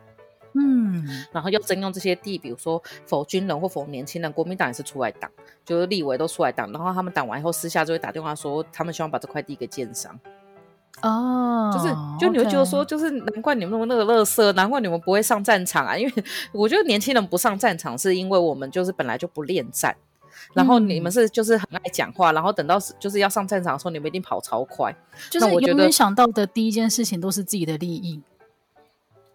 [0.60, 5.30] 嗯，然后要征用这些地，比如说否军人或否年轻人，国民党也是出来挡，
[5.66, 10.20] 就是立委都出来挡，然后他们挡完以后，私下就会打电话说，他们希望把这块地给建商。
[11.04, 16.14] 哦，就是，就你会觉得说，就是难怪你们那么那个乐色，难怪你们不会上战场啊，因为
[16.52, 19.96] 我觉得年轻人不上战场，是因为我们就是本来就不恋战，
[20.56, 24.92] 然后你们是就是很爱讲话，然后等到就是要上战场的时候，你们一定跑超快，
[25.30, 25.40] 就。
[25.40, 28.20] 是我永远想到的第一件事情都是自己的利益。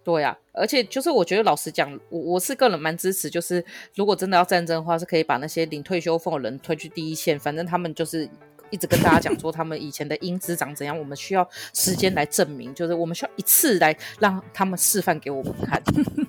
[0.04, 8.28] 对呀、而且就是我觉得老实讲，我我是个人蛮支持，就是如果真的要战争的话，是可以把那些领退休俸的人推去第一线，反正他们就是
[8.70, 15.80] 一直跟大家讲说他们以前的英姿长怎样，我们需要时间来证明，就是我们需要一次来让他们示范给我们看。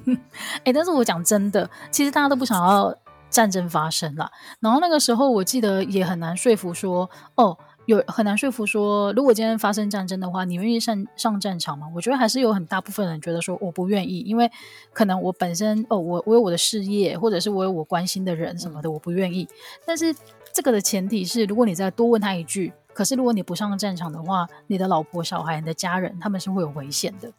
[0.63, 2.95] 哎、但是我讲真的，其实大家都不想要
[3.31, 7.57] 战争发生啦，然后那个时候我记得也很难说服说，哦。
[7.85, 11.87] 有很难说服说，如果今天发生战争的话，你愿意上上战场吗？
[11.93, 14.49] 我觉得还是有很大部分人觉得说我不愿意，因为
[14.93, 19.47] 可能我本身哦，我我有我的事业，或者是我有我关心的人什么的，我不愿意。
[19.85, 20.15] 但是
[20.53, 27.29] 这个的前提是，如果你再多问他一句，可是如果你不上战场的话，你的老婆、小孩、你的家人，他们是会有危险的。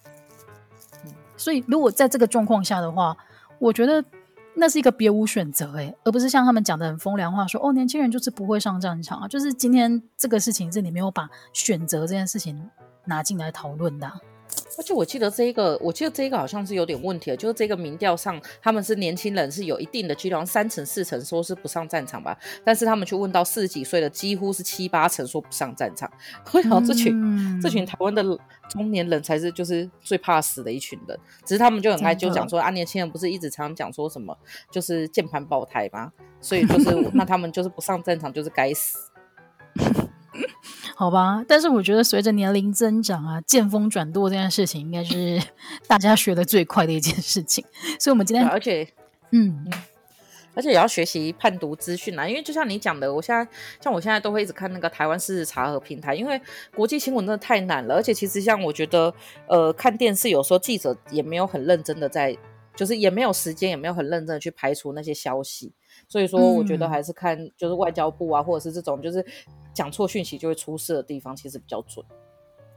[1.37, 3.17] 所以如果在这个状况下的话，
[3.59, 4.05] 我觉得。
[4.57, 9.29] 那是一个别无选择诶、而不是像他们讲的很风凉话说，哦，年轻人就是不会上战场啊。
[9.29, 12.71] 就是今天这个事情是你没有把选择这件事情
[13.05, 14.11] 拿进来讨论的、
[14.77, 26.11] 而且我记得这一个，我记得这一个好像是有点问题的，就是这个民调上他们是年轻人是有一定的几率，三成四成说是不上战场吧，但是他们去问到四十几岁的，几乎是七八成说不上战场。
[26.53, 28.23] 我想这群、嗯、这群台湾的
[28.69, 34.37] 中年人才是就是最怕死的一群人，只是他们就很爱就讲说啊，年轻人不是一直常常讲说什么
[34.71, 36.13] 就是键盘爆胎吗？
[36.41, 38.99] 所以就是那他们就是不上战场就是该死。
[40.97, 45.43] 好吧，但是我觉得随着年龄增长啊，见风转舵这件事情应该是
[45.89, 47.65] 大家学的最快的一件事情。
[47.99, 48.87] 所以，我们今天而且，
[49.33, 49.67] 嗯，
[50.55, 53.47] 而且也要学习判读资讯啊，因为就像你讲的，我现在
[53.81, 56.41] 像我现在都会一直看那个台湾事实查核平台，因为
[56.75, 57.97] 国际新闻真的太难了。
[57.97, 59.13] 而且，其实像我觉得，
[59.49, 62.37] 呃，看电视有时候记者也没有很认真的在，
[62.77, 65.73] 就是也没有时间，也没有很认真的去排除那些消息。
[66.15, 69.25] 所以说，我觉得还是看就是外交部啊，或者是这种就是。
[69.75, 72.07] 讲错讯息就会出事的地方，其实比较准。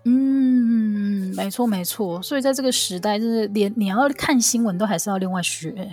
[0.05, 2.19] 嗯，没错没错。
[2.23, 5.91] 所以在这个时代，就是连你要看新闻都还是要另外学。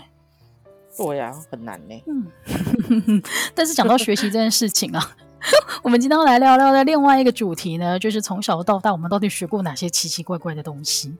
[0.96, 2.02] 对呀、啊，很难呢。
[2.06, 3.22] 嗯，
[3.54, 5.14] 但是讲到学习这件事情啊，
[5.84, 11.14] 我们今天要来聊聊的另外一个主题呢，就是从小到大我们到底学过哪些奇奇怪怪的东西。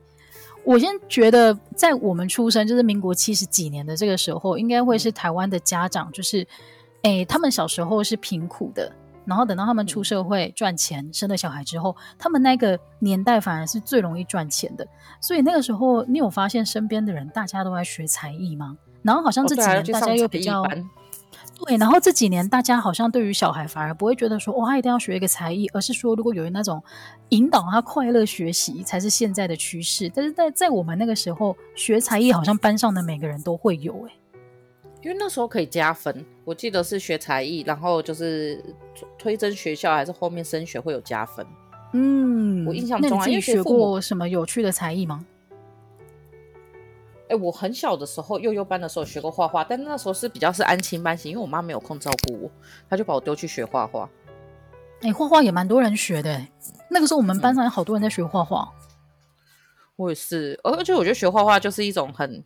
[0.65, 6.47] 我先觉得，在我们出生就是民国七十几年的这个时候，应该会是台湾的家长，就是，
[7.03, 8.91] 诶，他们小时候是贫苦的，
[9.25, 14.87] 然后等到他们出社会赚钱，生了小孩之后，他们那个年代反而是最容易赚钱的。
[15.21, 18.77] 所以那个时候，你有发现身边的人大家都在学才艺吗？
[19.03, 20.67] 然后好像这几年大家又比较。
[21.67, 26.83] 对，然后这几年大家好像对于小孩反而不会觉得说，哇，他一定要学一个才艺，而是说，如果有那种
[27.31, 30.11] 引导他快乐学习，才是现在的趋势。
[30.15, 34.13] 但是在在我们那个时候，学才艺好像班上的每个人都会有，哎，
[35.03, 36.25] 因为那时候可以加分。
[36.45, 38.63] 我记得是学才艺，然后就是
[39.19, 41.47] 推甄学校还是后面升学会有加分。
[41.95, 45.25] 嗯，我印象中，那你自己学过什么有趣的才艺吗？
[47.35, 52.51] 哎，我很小的时候，幼幼班的时候学过画画，但那时候是比较是安亲班型，因为我妈没有空照顾我，
[52.89, 54.09] 她就把我丢去学画画。
[55.03, 56.47] 哎，画画也蛮多人学的，
[56.89, 58.73] 那个时候我们班上有好多人在学画画。
[58.73, 58.81] 嗯，
[59.97, 62.45] 我也是，而且我觉得学画画就是一种很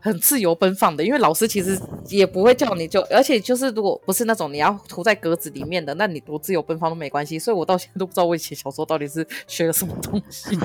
[0.00, 7.38] 很自由奔放的，因为老师其实也不会叫你就，而且就是如果不是那种你要涂在格子里面的，那你多自由奔放都没关系。
[7.38, 10.58] 所以我到现在都不知道我以前小时候到底是学了什么东西。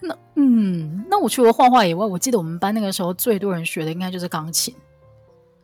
[0.00, 4.74] 那嗯，那我除了画画以外，我记得我们班那个时候最多人学的应该就是钢琴，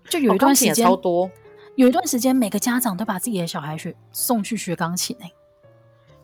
[0.09, 1.31] 就有一段时间、哦、超多，
[1.77, 5.33] 有一段时间每个家长都把自己的小孩学送去学钢琴诶、欸。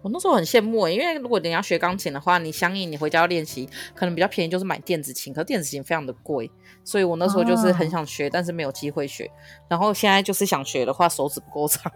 [0.00, 6.48] 我那时候很羡慕诶，因为如果你要学钢琴的话，你相应你回家要练习，可能比较便宜就是买电子琴，可是电子琴非常的贵，
[6.84, 9.28] 所以我那时候就是很想学，哦、但是没有机会学。
[9.68, 11.92] 然后现在就是想学的话，手指不够长。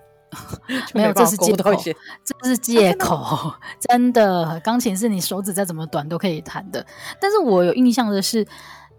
[0.95, 1.71] 没有，这是借口，
[2.25, 3.53] 这是借口。
[3.79, 6.85] 真的，钢琴是你手指再怎么短都可以弹的。
[7.21, 8.47] 但是我有印象的是，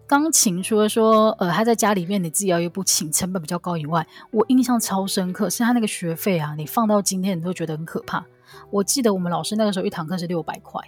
[0.05, 8.23] 钢琴除了说，呃，他在家里面你自己要一部琴，成本比较高以外，我印象超深刻，是他那个学费啊，你放到今天你都觉得很可怕。
[8.69, 10.81] 我记得我们老师那个时候一堂课是六百块，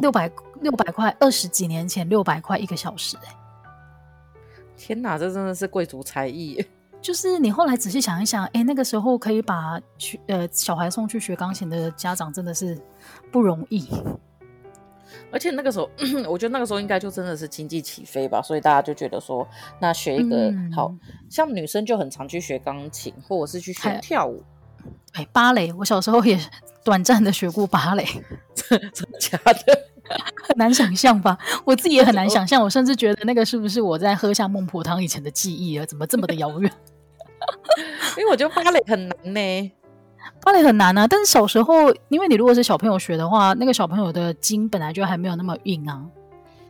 [0.00, 3.28] 六百六百块，二十几年前六百块一个小时，欸，
[4.76, 6.64] 天哪，这真的是贵族才艺。
[7.06, 12.76] 就是你后来仔细想一想，哎，那个时候可以把学呃小孩送去学钢琴的家长真的是
[13.30, 13.88] 不容易，
[15.30, 15.88] 而且那个时候，
[16.28, 19.46] 我觉得那个时候应该就真的是经济起飞吧，所以大家就觉得说，
[19.78, 20.92] 那学一个、嗯、好
[21.30, 24.42] 像女生就很常去学钢琴，或者是去学跳舞，
[25.12, 26.36] 哎，芭蕾，我小时候也
[26.82, 28.04] 短暂的学过芭蕾，
[28.52, 29.78] 真的假的？
[30.42, 31.38] 很难想象吧？
[31.64, 35.86] 我自己也很难想象，我甚至觉得那个是不是我在喝下孟婆汤以前的记忆啊？
[35.86, 36.72] 怎么这么的遥远？
[38.18, 39.72] 因为我觉得芭蕾很难呢，
[40.42, 41.06] 芭蕾很难啊。
[41.06, 46.04] 但是小时候，因为你如果是小朋友学的话，那个小朋友的筋本来就还没有那么硬啊，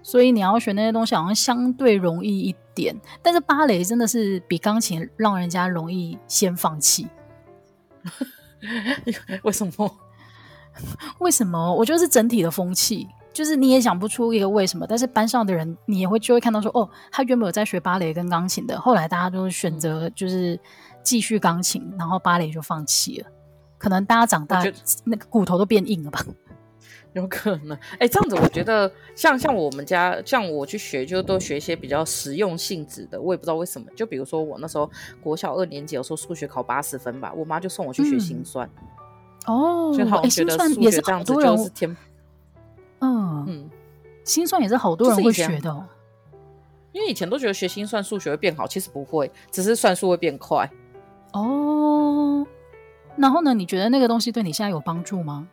[0.02, 2.94] 所以你要学那些东西好像相对容易一点。
[3.22, 7.06] 但是芭蕾真的是比钢琴让人家容易先放弃。
[9.42, 9.96] 为什么？
[11.20, 11.74] 为什么？
[11.74, 13.08] 我觉得是整体的风气。
[13.36, 20.58] 就是你也想不出一个为什么，但是班上的人你也会就会看到说，哦，他原本有在学芭蕾跟钢琴的，后来大家都选择就是
[21.02, 23.28] 继续钢琴，然后芭蕾就放弃了。
[23.76, 24.64] 可能大家长大
[25.04, 26.24] 那个骨头都变硬了吧？
[27.12, 27.76] 有可能。
[27.76, 33.20] 哎、欸，这样子我觉得像像我们家像我去学，就都学一些比较实用性质的。
[33.20, 38.66] 我也不知道为什么，就比如说我那时候国小二年级，有时候数学考八十分吧，我妈就送我去学心算。
[39.46, 41.94] 嗯、哦，就好像觉得数学这样子就是天。
[43.06, 43.70] 嗯嗯，
[44.24, 45.84] 心算也是好多人会学的，哦，
[46.92, 50.70] 因为以前都觉得学心算数学会变好，其实不会，只是算数会变快。
[51.32, 52.46] 哦，
[53.16, 53.52] 然后呢？
[53.52, 55.46] 你觉得那个东西对你现在有帮助吗？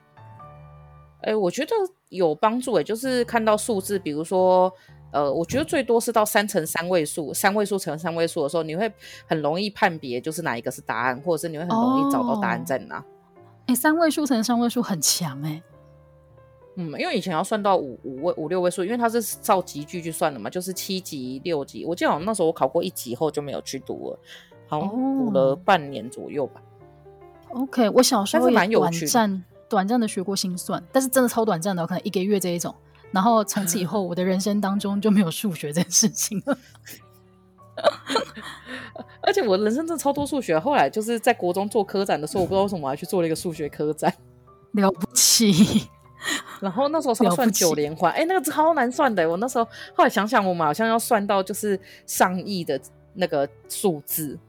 [1.21, 1.71] 哎、欸，我觉得
[2.09, 2.73] 有帮助。
[2.73, 4.71] 哎，就是看到数字，比如说，
[5.11, 8.91] 呃，我觉得最多是到三乘三位数，三位数乘三位数的时候，你会
[9.27, 12.95] 很容易判别就是哪一个是答案，或者是你会很容易找到答案在哪。
[12.95, 13.05] 哎、哦
[13.67, 15.61] 欸，三位数乘三位数很强哎。
[16.75, 21.85] 嗯，因为以前要算到五五位五六位数，因为它是照级距去算的嘛，就是七级六级。
[21.85, 24.19] 我记得好像那时候我考过一级后就没有去读了，
[24.67, 26.61] 好像读了半年左右吧。
[27.51, 32.73] 哦、OK，我小时候也短暂短暂的学过心算，但是真的超短暂的，可能一个月这一种。
[33.11, 36.57] 然后从此以后， 我的人生当中就没有数学这件事情了。
[39.21, 44.11] 而且我人生真的超多数学，后来就是在国中做科展的时候，我不知道为什么我还去做了一个数学科展，
[44.73, 45.87] 了不起。
[46.63, 49.29] 然后那时候要算九连环，哎，那个超难算的。
[49.29, 52.79] 我那时候后来想想，我们好像要算到就是上亿的
[53.15, 54.39] 那个数字。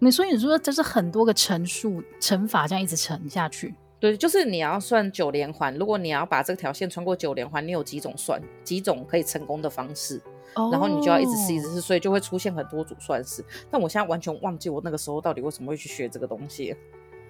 [0.00, 3.72] 你说你说这是很多个乘数乘法这样一直乘下去？
[4.00, 5.72] 对，就是你要算九连环。
[5.76, 10.20] 如果你要把这条线穿过九连环，你有几种算几种可以成功的方式，
[10.54, 13.44] 哦、然后你就要一直试一直试，所以就会出现很多组算式。
[13.70, 16.74] 但我现在完全忘记我那个时候到底为什么会去学这个东西，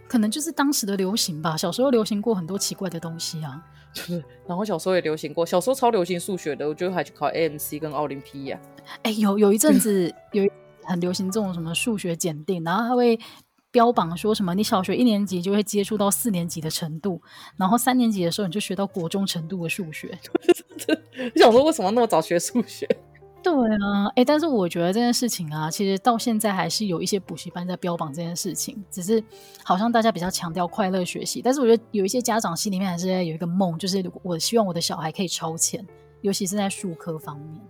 [0.07, 1.57] 可能就是当时的流行吧。
[1.57, 3.61] 小时候流行过很多奇怪的东西啊，
[3.93, 8.61] 就是，然后小时候也流行过，小时候超流行数学的，我觉得还去考 AMC 跟奥林匹亚。
[9.03, 10.45] 哎，有有一阵子有
[10.84, 13.18] 很流行这种什么数学检定，然后他会。
[13.72, 14.53] 标榜说什么？
[14.53, 17.22] 你小学一年级就会接触到四年级的程度，
[17.57, 20.18] 然后三年级的时候你就学到国中程度的数学。
[21.32, 22.84] 你想说为什么那么早学数学？
[23.43, 29.22] 对啊，哎、欸，但是我觉得这件事情啊，其实到现在还是有一些补习班在标榜这件事情，只是
[29.64, 31.41] 好像大家比较强调快乐学习。
[31.43, 35.84] 但是我觉得有一些家长心里面还是有一个梦，就是我希望我的小孩可以超前，
[36.20, 37.61] 尤其是在数科方面。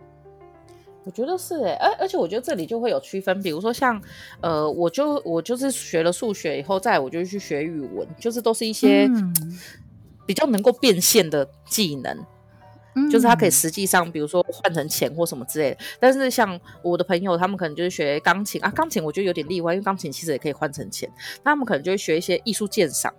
[1.02, 4.00] 我觉得是哎，而而且我觉得这里就会有区分，比如说像，
[4.42, 9.08] 呃，我就我就是学了数学以后，再我就去学语文，就是都是一些
[10.26, 12.26] 比较能够变现的技能，嗯、
[13.10, 15.78] 就是它可以实际上，比如说换成钱或什么之类的。
[15.98, 21.10] 但是像我的朋友，他们可能就是学钢琴啊，钢琴我觉得有点例外，因为钢琴其实也可以换成钱。
[21.44, 23.12] 那他们可能就会学一些艺术鉴赏，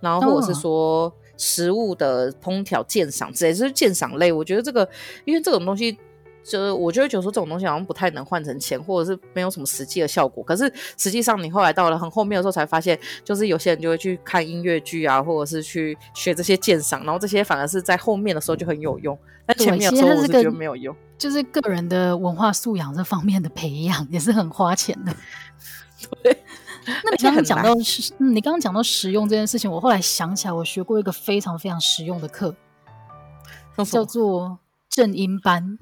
[0.00, 4.32] 然后或者是说食物的烹调鉴赏之类，就是鉴赏类。
[4.32, 4.88] 我觉得这个，
[5.24, 5.98] 因为这种东西。
[6.48, 10.42] 就是我就会觉得说这种东西好像不太能换成钱，或者是没有什么实际的效果。
[10.42, 19.16] 可是实际上你后来到了很后面的时候才发现，就是有些人就会去看音乐剧啊，或者是去学这些鉴赏，然后这些反而是在后面的时候就很有用。
[19.46, 25.14] 但前面的时候我是觉得没有用，就是个人的文化素养这方面的培养也是很花钱的。
[26.22, 26.44] 对，
[26.84, 32.54] 那你刚刚讲到是，嗯，你刚刚讲到实用这件事情，我后来想起来，我学过一个非常非常实用的课，
[33.90, 35.78] 叫做正音班。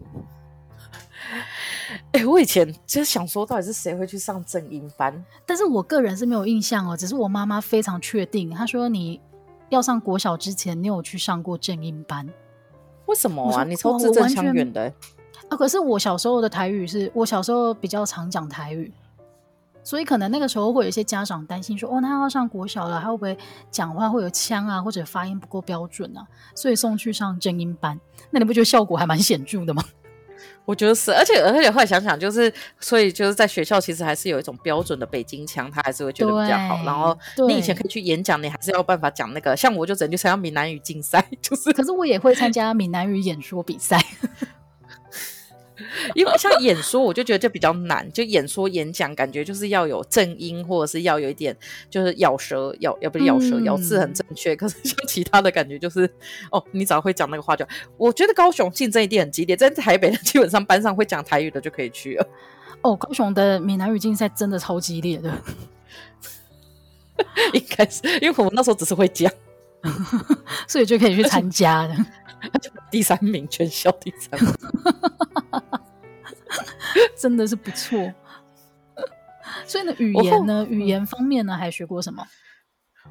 [2.12, 5.24] 哎、欸，我以前就想说，到底是谁会去上正音班？
[5.44, 6.96] 但是我个人是没有印象哦。
[6.96, 9.20] 只是我妈妈非常确定，她说你
[9.68, 12.28] 要上国小之前，你有去上过正音班？
[13.06, 13.64] 为什么啊？
[13.64, 14.92] 你超字正腔圆的
[15.48, 15.56] 啊！
[15.56, 18.92] 可是我小时候的台语是我小时候比较常讲台语，
[19.84, 23.38] 所以可能那个时候会有一些家长担心说，哦，那要上国小了，他会不会
[23.70, 26.26] 讲话会有腔啊，或者发音不够标准啊？
[26.54, 28.00] 所以送去上正音班。
[28.30, 29.84] 那你不觉得效果还蛮显著的吗？
[30.66, 36.82] 我觉得是，而且而且后来想想，就是所以就是在学校其实还是有一种标准的北京腔，他还是会觉得比较好。
[36.84, 39.56] 然后你以前可以去演讲，你还是要有办法讲那个。
[39.56, 41.72] 像我就只能去参加闽南语竞赛， 就是。
[41.72, 44.04] 可是我也会参加闽南语演说比赛。
[46.14, 48.10] 因为像演说，我就觉得就比较难。
[48.12, 51.56] 就演说演讲，感觉就是要有正音，或者是要有一点，
[51.90, 54.56] 就是咬舌，咬要不是咬舌，咬字很正确。
[54.56, 56.10] 可是像其他的感觉，就是
[56.50, 57.66] 哦，你只要会讲那个话就。
[57.96, 62.26] 我觉得高雄竞争一定很激烈，在台北基本上班上会讲台语的就可以去了。
[62.82, 65.32] 哦，高雄的闽南语竞赛真的超激烈的，
[67.52, 69.30] 应该是因为我们那时候只是会讲，
[70.68, 71.94] 所以就可以去参加的。
[72.92, 74.54] 第三名，全校第三名。
[77.16, 78.12] 真的是不错，
[79.66, 82.26] 所以呢，语言呢，语言方面呢，还学过什么？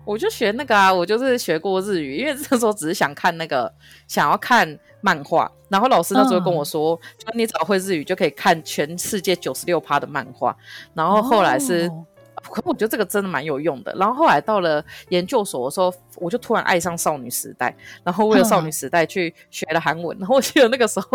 [0.04, 3.74] 我就学那个啊，我就是学过日语，因为那时候只是想看那个，
[4.08, 10.56] 想要看漫画，然后老师那时候跟我说，嗯、就你只要会日语就可以看全世界九十六趴的漫画，
[10.94, 11.88] 然后后来是。
[11.88, 12.06] 哦
[12.50, 13.93] 可我觉得这个真的蛮有用的。
[13.98, 20.18] 然后后来到了研究所的时候，我就突然爱上少女时代，然后为了少女时代去学了韩文。
[20.20, 21.08] 然后我记得那个时候，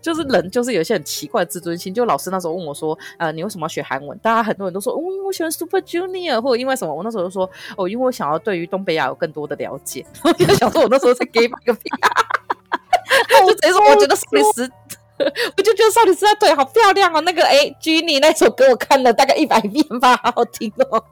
[0.00, 1.92] 就是人就是有一些很奇怪的自尊心。
[1.92, 12.08] 就老师那时候问我说：“呃，你为什么要学韩文？”大家很多人都说：“哦，因为我喜欢 Super Junior，或者因为什么？”我那时候就说：“哦，因为我想要对于东北亚有更多的了解。”然后我就想说，我那时候在 gay 个屁啊！
[13.46, 14.70] 就直接说，我觉得少女时。
[15.56, 21.04] 我就觉得少女时代腿好漂亮哦，那个哎，Jennie 那首歌我看了大概一百遍吧，好好听哦。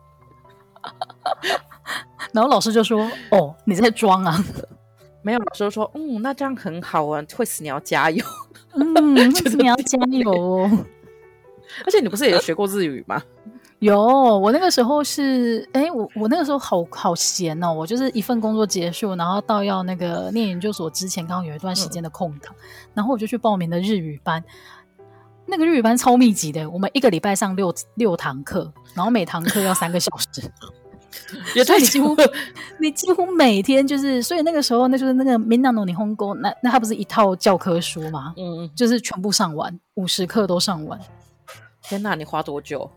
[2.33, 4.43] 然后老师就说：“哦，你在装啊？”
[5.23, 8.25] 没有，老师就说：“嗯，那这样很好啊，会死你要加油。”
[8.75, 10.71] 嗯，会死你要加油哦。
[11.87, 13.23] 而且你不是也学过日语吗？
[13.83, 13.99] 有，
[14.39, 22.63] 我那个时候是，哎，我我那个时候好好闲哦，我就是一份工作结束，然后到要那个念研究所之前，刚好有一段时间的空档，嗯、
[22.95, 24.43] 然后我就去报名的日语班。
[25.47, 30.49] 那个日语班超密集的，我们一个礼拜上六六堂课，然后每堂课要三个小时，
[31.57, 32.17] 也太几乎
[32.79, 38.33] 你几乎每天就是，所以那个时候那就是那个 Minna no Nihongo，那那它不是一套教科书吗？
[38.37, 41.01] 嗯，就是全部上完，五十课都上完。
[41.83, 42.89] 天哪，你花多久？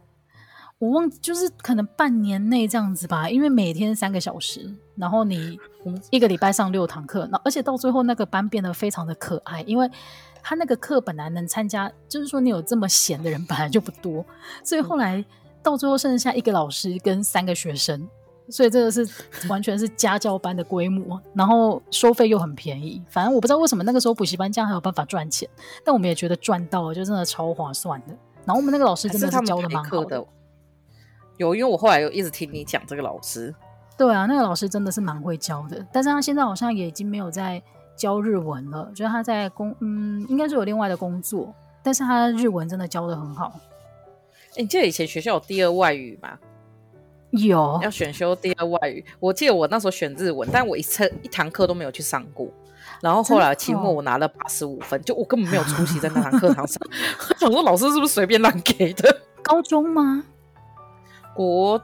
[0.79, 5.57] 我忘，就是可能半年内这样子吧，因为每天三个小时，然后你
[6.11, 9.89] 一个礼拜上六堂课，那而且到最后那个班变得非常的可爱，因为
[10.43, 14.25] 他那个课本来能参加，就是说你有这么闲的人本来就不多，
[14.63, 15.23] 所以后来
[15.63, 18.05] 到最后剩下一个老师跟三个学生，
[18.49, 19.07] 所以这个是
[19.47, 23.01] 完全是家教班的规模，然后收费又很便宜。
[23.09, 25.49] 反正我不知道为什么那个时候补习班这样还有办法赚钱，
[25.85, 28.07] 但我们也觉得赚到了，就真的超划算的。
[28.43, 30.23] 然后我们那个老师真的是教的蛮好的。
[31.37, 33.53] 有，因为我后来有一直听你讲这个老师。
[33.97, 37.61] 对啊，那个老师真的是蛮会教的，但是他现在好像也已经没有在
[37.95, 43.53] 教日文了，就是他在工，嗯，应该是有另外的工作，但是他日文真的教的很好。
[44.55, 46.37] 欸，你记得以前学校有第二外语吗？
[47.31, 49.03] 有，要选修第二外语。
[49.19, 52.47] 我记得我那时候选日文，但我一次一堂课都没有去上过。
[53.01, 56.77] 然后后来期末我拿了八十五分，就我根本没有出席在那堂课堂上。
[57.29, 59.21] 我想说老师是不是随便乱给的？
[59.41, 60.23] 高中吗？
[61.35, 61.79] 国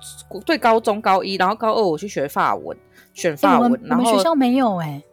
[0.46, 2.76] 对高中高一，然后高二我去学法文，
[3.14, 3.74] 选法文。
[3.74, 5.04] 欸、然后我们学校没有哎、欸，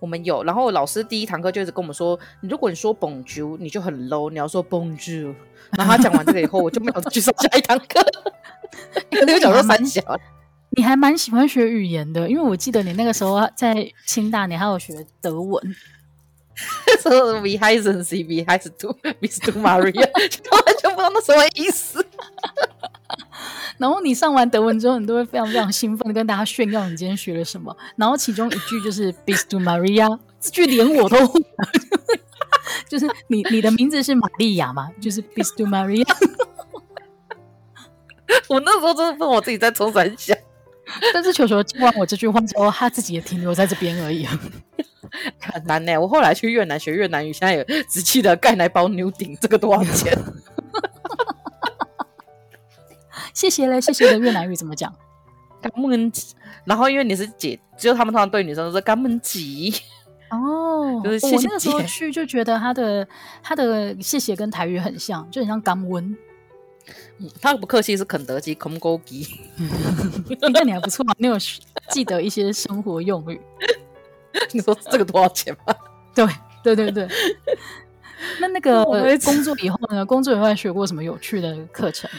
[0.00, 0.42] 我们有。
[0.42, 5.32] 然后老师第一堂课就一直跟我们说，如果你说 Bonjour，你就很 low，你要说 Bonjour。
[5.76, 8.04] 然后他讲完这个以后，我就没有再去上下一堂课。
[9.10, 10.02] 因为讲说三小，
[10.70, 15.62] 你还蛮喜欢学语言的，因为我记得你那个时候在清大，你还有学德文。
[17.00, 20.10] 说 We heißen Sie, wie heißt du, bist du Maria？
[20.28, 22.04] 就完全不知道那什么意思。
[23.78, 27.74] 然后你上完德文之后，你都会非常非常兴奋的跟大家炫耀你今天学了什么。
[27.96, 31.40] 然后其中一句就是 bist du Maria，这句连我都会，
[32.88, 34.88] 就是你你的名字是玛利亚嘛？
[35.00, 36.06] 就是 bist du Maria。
[38.48, 40.36] 我那时候真的问我自己在冲三下，
[41.14, 44.26] 但是球球听完我这句话之后，他自己也停留在这边而已。
[45.40, 50.12] 很难呢、欸，我后来去越南学越南语，现在有只记得盖奶包牛顶，这个多少钱？
[53.38, 54.92] 谢谢嘞，谢谢的越南语怎么讲？
[55.62, 56.34] 干闷吉。
[56.64, 59.72] 然后因为你是姐，只有他们通常对女生都是甘门吉。
[60.30, 61.36] 哦， 就是谢谢。
[61.36, 63.06] 我那个时候去就觉得他的
[63.40, 66.16] 他的谢谢跟台语很像，就很像甘温。
[67.40, 69.24] 他不客气是肯德基，肯勾基。
[70.52, 71.36] 那你还不错嘛，你有
[71.90, 73.40] 记得一些生活用语。
[74.50, 75.72] 你说这个多少钱吗？
[76.12, 76.26] 对
[76.64, 77.08] 对对对。
[78.40, 78.84] 那那个
[79.24, 80.04] 工作以后呢？
[80.04, 82.10] 工作以后还学过什么有趣的课程？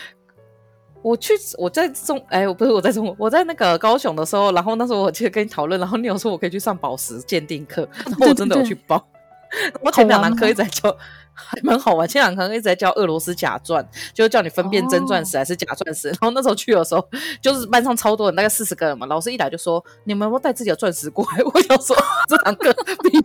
[1.01, 9.05] 我去，我在中，哎，我不是我在中国，我在那个高雄的时候，然后那时候我记得跟你讨论，然后你有说我可以去上宝石鉴定课，然后我真的有去报。
[9.81, 10.95] 我前两堂课一直在教，
[11.33, 12.07] 还蛮好玩。
[12.07, 13.83] 前两堂课一直在教俄罗斯假钻，
[14.13, 16.09] 就是叫你分辨真钻石还是假钻石。
[16.09, 17.03] 哦、 然后那时候去的时候，
[17.41, 19.07] 就是班上超多人，大概四十个人嘛。
[19.07, 21.97] 老师一来就说：“你们有没有带自己的钻石过来？” 我想说，
[22.27, 22.71] 这堂课
[23.01, 23.19] 比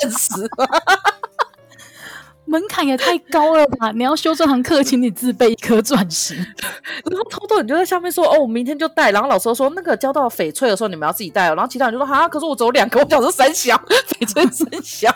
[0.00, 0.48] 钻石。
[2.56, 3.92] 门槛也太高了吧！
[3.94, 6.34] 你要修这堂课，请你自备一颗钻石。
[7.04, 13.76] 然后偷偷你就在下面说：“哦，我明天就带。”然后老师说：“那个交到翡翠的时候，你们要自己带哦。”然后其他人就说：“哈，可是我只有两个，我想说三小
[14.08, 15.10] 翡翠三小。”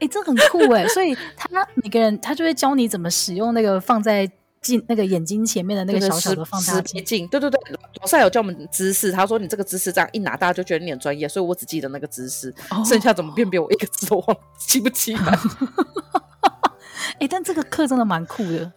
[0.00, 0.88] 欸，这很酷哎！
[0.88, 4.28] 所以他每个人他就会教你怎么使用那个放在。
[4.62, 7.58] 镜那个眼睛前面的那个小小的放大镜，对对对，
[8.00, 15.20] 老师有教我们姿势，他说你这个姿势这样一拿，大家就觉得你很专业，所以我只记得那个姿势，哦、剩下怎么辨别我一个字都忘，记不记得？
[15.22, 18.70] 哎、欸，但这个课真的蛮酷的，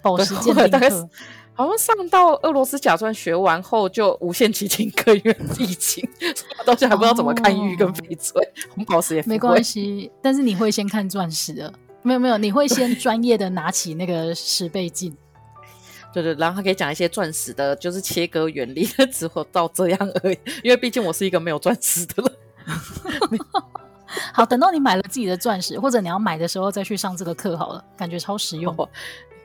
[0.00, 1.08] 宝石鉴定课，
[1.54, 6.08] 好像上到俄罗斯假钻学完后就无限期停课，因为疫情，
[6.64, 8.40] 到现在还不知道怎么看玉跟翡翠，
[8.72, 11.72] 红宝石也没关系，但是你会先看钻石的。
[12.04, 15.16] 没有没有，你会先专业的拿起那个十倍镜，
[16.12, 20.38] 对对，然后他可以讲一些钻石的，就是切割原理，只活到这样而已。
[20.62, 22.32] 因为毕竟我是一个没有钻石的人。
[24.32, 28.72] 好，等到你买了自己的钻石，或者你要买的时候再去上这个课好了，感觉超实用。
[28.76, 28.88] 哦、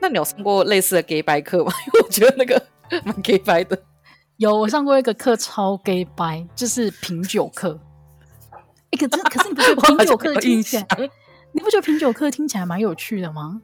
[0.00, 1.72] 那你有上过类似的 gay 白课吗？
[1.86, 2.62] 因为我觉得那个
[3.04, 3.76] 蛮 gay 白的。
[4.36, 7.80] 有，我上过一个课超 gay 白，就是品酒课。
[8.90, 10.86] 一个真，可是你不觉得品酒课的印象？
[11.52, 13.60] 你不觉得品酒课听起来蛮有趣的吗？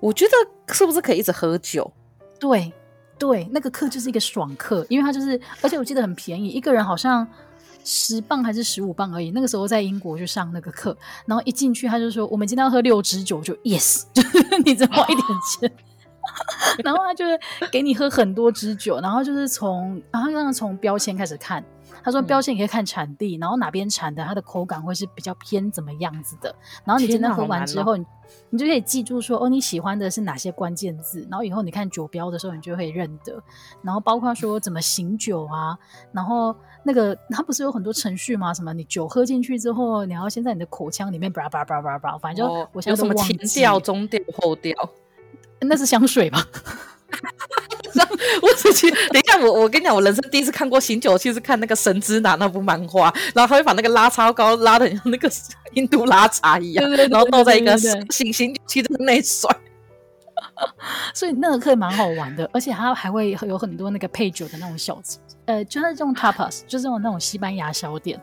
[0.00, 1.92] 我觉得是不是可以一直喝酒？
[2.38, 2.72] 对
[3.18, 7.26] 对，那个课就是一个爽课，因为它就是，而且我记得很便宜，一个人好像
[7.84, 9.30] 十磅还是十五磅而已。
[9.30, 10.96] 那个时候在英国去上那个课，
[11.26, 15.26] 然后一进去他就说：“我们今天要喝六支酒。”就 yes， 就是你只花一点
[15.60, 15.72] 钱，
[16.84, 17.38] 然后他就是
[17.70, 21.64] 给你喝很多支酒，然后就是从然后让从标签开始看。
[22.04, 26.54] 他说标签你可以看产地，嗯、然后哪边产的，它的口感会是比较偏怎么样子的。
[26.84, 28.04] 然后你真的喝完之后，你
[28.50, 31.26] 你就可以记住说哦，你喜欢的是哪些关键字。
[31.30, 33.42] 然后以后你看酒标的时候，你就会认得。
[33.80, 35.78] 然后包括说怎么醒酒啊，
[36.12, 38.52] 然后那个它不是有很多程序吗？
[38.52, 44.74] 什么你酒喝进去之后，你要先在你的口腔里面叭叭叭叭叭，反正就、哦、我现在都忘记有什么前调、中调、后调，
[45.60, 46.38] 那是香水吧？
[48.42, 55.30] 我自己等一下，我我跟你讲，我人生第一次看过醒酒器是看那个神之拿那部漫画，然后他会把那个拉超高拉的像那个
[55.72, 57.76] 印度拉茶一样，对对对然后倒在一个
[58.10, 59.50] 醒醒酒器的内甩。
[61.14, 65.00] 所以那个课蛮好玩的，而且它还会有很多那个配酒的那种小，
[65.46, 68.20] 呃，就是这种 tapas，就是那种西班牙小点，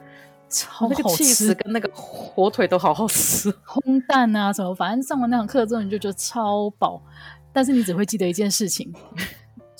[0.49, 7.01] 超好吃，那个跟那个火腿都好好吃， 烘蛋啊什么，反正上完那堂课之后你就觉得超饱，
[7.51, 8.93] 但是你只会记得一件事情，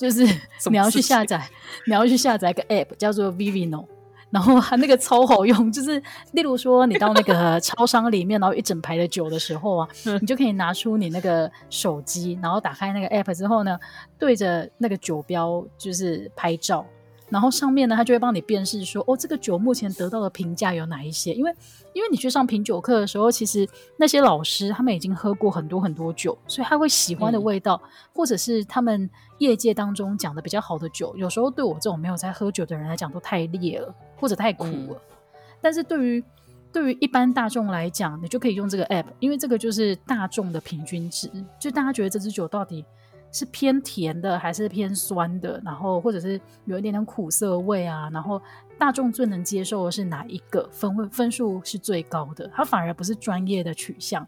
[0.02, 0.24] 就是
[0.68, 1.48] 你要去下载，
[1.86, 3.86] 你要去下载一个 app 叫做 Vivino。
[4.30, 9.88] 然后它那个超好用，就是例如说你到那个超商里面，然后一整排的酒的时候啊，
[10.20, 13.78] 你就可以拿出你那个手机，然后打开那个 app 之后呢，
[14.18, 16.84] 对着那个酒标就是拍照。
[17.32, 21.32] 然后上面呢，他就会帮你辨识说，哦，这个酒目前得到的评价有哪一些？
[21.32, 21.50] 因为，
[21.94, 23.66] 因为你去上品酒课的时候，其实
[23.96, 29.08] 那些老师他们已经喝过很多很多酒，所以他会喜欢的味道，嗯、或者是他们
[29.38, 34.90] 业界当中讲的比较好的酒，有时候对我这种没有在喝酒的人来讲都太烈了，或者太苦了。
[34.90, 36.22] 嗯、但是对于
[36.70, 42.84] 对于一般大众来讲，你就可以用这个 app，因为这个就是大众的平均值，就大家觉得这支酒到底。
[43.32, 45.60] 是偏甜的还是偏酸的？
[45.64, 48.08] 然后或者是有一点点苦涩味啊？
[48.12, 48.40] 然后
[48.78, 52.48] 大众最能接受的是哪一个分分数是最高的？
[52.54, 54.26] 它反而不是专业的取向，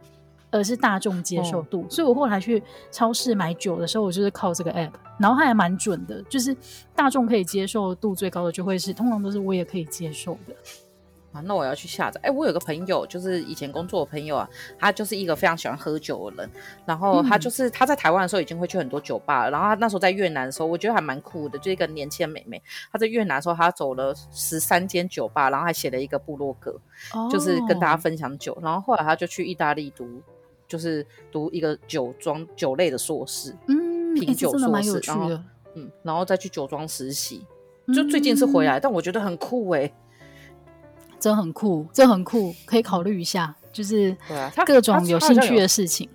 [0.51, 1.83] 而是大众接受度。
[1.83, 6.57] 哦、所以我后来去超市买酒的时候，我就是靠这个 app，然后它还蛮准的，就是
[6.95, 10.55] 大众可以接受度最高的就会是，通常都是我也可以接受的。
[11.35, 12.21] 啊，那我要去下载。
[12.23, 16.51] 哎，我有个朋友，就是以前工作的朋友啊，他就是一个非常喜欢喝酒的人。
[16.87, 19.51] 然后他就是他在台湾的时候已经会去很多酒吧了。
[19.51, 22.63] 然后他那时候在越南的时候，我觉得还蛮酷的，就一个年轻的妹妹。
[22.93, 26.81] 他在越南的时候，她走了十三间酒吧，然后还写了一个部落格，
[27.29, 28.57] 就是跟大家分享酒。
[28.63, 30.23] 然后后来他就去意大利读，
[30.69, 35.01] 就是读一个酒庄酒类的硕士，嗯，品酒硕士。
[35.05, 35.29] 然后
[35.75, 37.45] 嗯，然后再去酒庄实习。
[37.93, 39.93] 就最近是回来，但我觉得很酷哎。
[41.25, 44.15] 真很酷，这很酷，可以考虑一下，就是
[44.67, 46.07] 各种有兴趣的事情。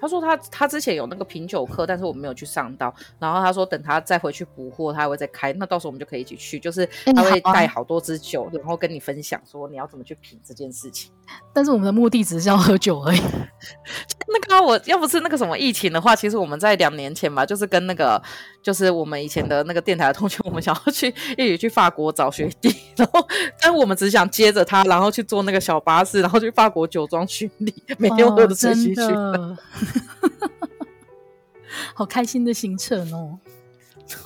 [0.00, 2.94] 他说他他之前有那个品酒课，但是我没有去上到。
[3.18, 5.52] 然后他说等他再回去补货，他还会再开。
[5.54, 11.10] 那到时候我们就可以一起去，就是他会带好多支酒，然后跟你分享说你要怎么去品这件事情。
[11.52, 13.20] 但是我们的目的只是要喝酒而已。
[14.28, 18.22] 那个我要不是那个什么疫情的话，其实我们在两年前吧，就是跟那个
[18.62, 23.26] 就是我们以前的那个电台的同学，我们想要去一起去法国找学弟，然后
[23.60, 29.56] 但我们只想接着他，然后去坐那个小巴士，然后去法国酒庄巡礼，每天喝的醉醺醺。
[31.94, 33.38] 好开心的行程哦！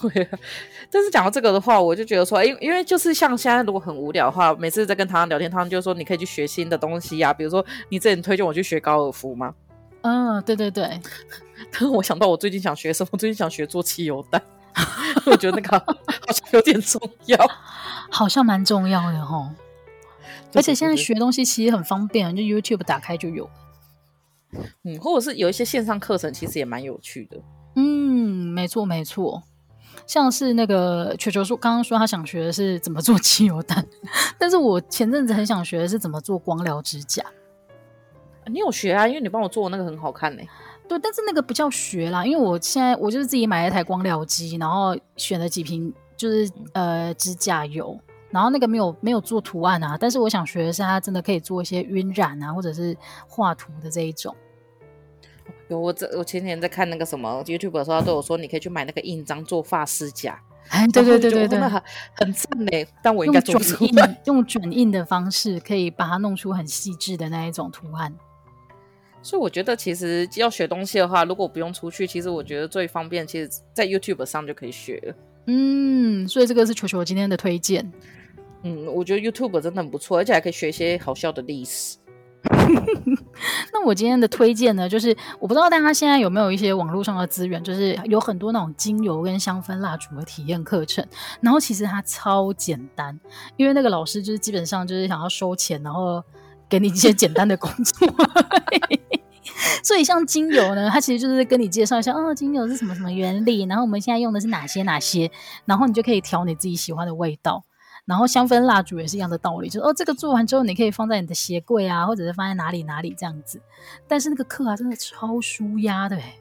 [0.02, 0.38] 对啊，
[0.90, 9.54] 但是讲到这个的话，我就觉得说，因因为就是像现在如果很无聊的话，每次在跟他聊天，他们就说你可以去学新的东西呀、啊，比如说你之前推荐我去学高尔夫吗？
[10.02, 11.00] 嗯，对对对。
[11.70, 14.42] 但是我想到我最近想学什么，我最近想学做汽油弹，
[15.26, 17.38] 我觉得那个好像有点重要，
[18.11, 19.54] 好像蛮重要的哦。
[20.54, 23.48] 而且现在学东西其实很方便，就 YouTube 打开就有。
[24.84, 27.40] 嗯，或者是有一些线上课程，其实也蛮有趣的。
[27.76, 29.42] 嗯，没错没错，
[30.07, 33.86] 像是那个球球说，刚刚说他想学的是怎么做汽油弹，
[34.38, 37.24] 但是我前阵子很想学的是怎么做光疗指甲。
[38.46, 39.07] 你有学啊？
[39.07, 40.42] 因为你帮我做的那个很好看呢。
[40.88, 47.96] 对，但是那个不叫学啦，因为我现在我就是自己买了一台光疗机，然后选了几瓶就是呃指甲油，
[48.30, 49.96] 然后那个没有没有做图案啊。
[49.98, 52.96] 但是我想学的是，它真的可以做一些晕染啊，或者是
[53.28, 54.34] 画图的这一种。
[55.68, 60.40] 有我这我前天在看那个什么 YouTube 的时候，他都有说你可以去买那个印章做发丝甲。
[60.68, 61.82] 哎，对对对对对，很
[62.14, 62.86] 很赞嘞。
[63.02, 63.94] 但我应该做转印，
[64.26, 68.14] 用转印的方式可以把它弄出很细致的那一种图案。
[69.22, 75.14] 所以我觉得，其实要学东西的话，如果不用出去，其实我觉得最方便，其实在 YouTube 上就可以学了。
[75.46, 77.90] 嗯，所以这个是球球今天的推荐。
[78.62, 81.98] 嗯，我觉得 YouTube 真的很不错，而且还可以学一些好笑的历史。
[83.72, 91.06] 那我今天的推荐呢，就是我不知道大家现在有没有一些网络上的资源，就是有很多那种精油跟香氛蜡烛的体验课程，
[91.40, 93.18] 然后其实它超简单，
[93.56, 96.22] 因为那个老师就是基本上就是想要收钱，然后。
[96.68, 98.08] 给你一些简单的工作，
[99.82, 105.28] 所以像精油呢，它其实就是跟你介绍一下，哦，精油是什么什么原理，然后我们现在用的是哪些哪些，
[105.64, 107.64] 然后你就可以调你自己喜欢的味道。
[108.11, 113.61] 然后香氛蜡烛也是一样的道理，就是哦，这个做完之后你可以放在你的鞋柜啊，或者是放在哪里哪里这样子。
[114.08, 116.34] 但是那个课啊，真的超舒压的哎。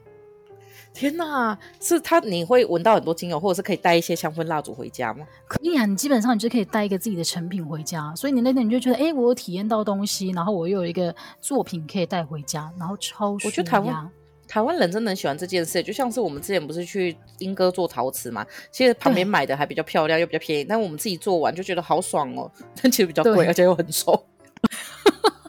[0.92, 5.24] 天呐，是它你会闻到很多精油，或者是可以带一些香氛蜡烛回家吗？
[5.46, 13.48] 可以啊，你基本上你就可以带一个自己的成品回家，所以你那天你就觉得，哎，我有体验到东西，然后我又有一个作品可以带回家，然后超舒压。
[13.48, 14.10] 我觉得台湾
[14.50, 22.50] 台湾人真的很喜欢这件事，就像是我们之前不是去英哥做陶瓷嘛，其实旁边买的还比较漂亮又比较便宜，但我们自己做完就觉得好爽哦，
[22.82, 24.26] 但其实比较贵，而且又很丑。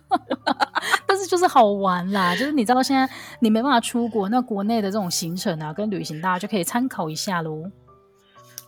[1.08, 2.36] 但是就是好玩啦。
[2.36, 7.64] 就是你知道现在你没办法出国，那国内的这种行程啊，跟旅行大家就可以参考一下喽。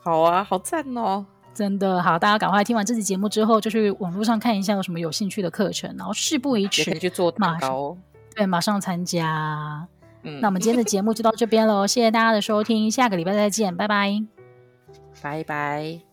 [0.01, 1.23] 好啊，好赞哦！
[1.53, 7.95] 真的好，大家赶快听完这期节目之后，就去网络上看一下有什么有兴趣的课程，然后事不宜迟，去做蛋糕。
[8.35, 9.87] 对，马上参加。
[10.23, 14.23] 嗯，那我们今天的节目就到这边喽，谢谢大家的收听，下个礼拜再见，拜拜，
[15.21, 16.12] 拜拜。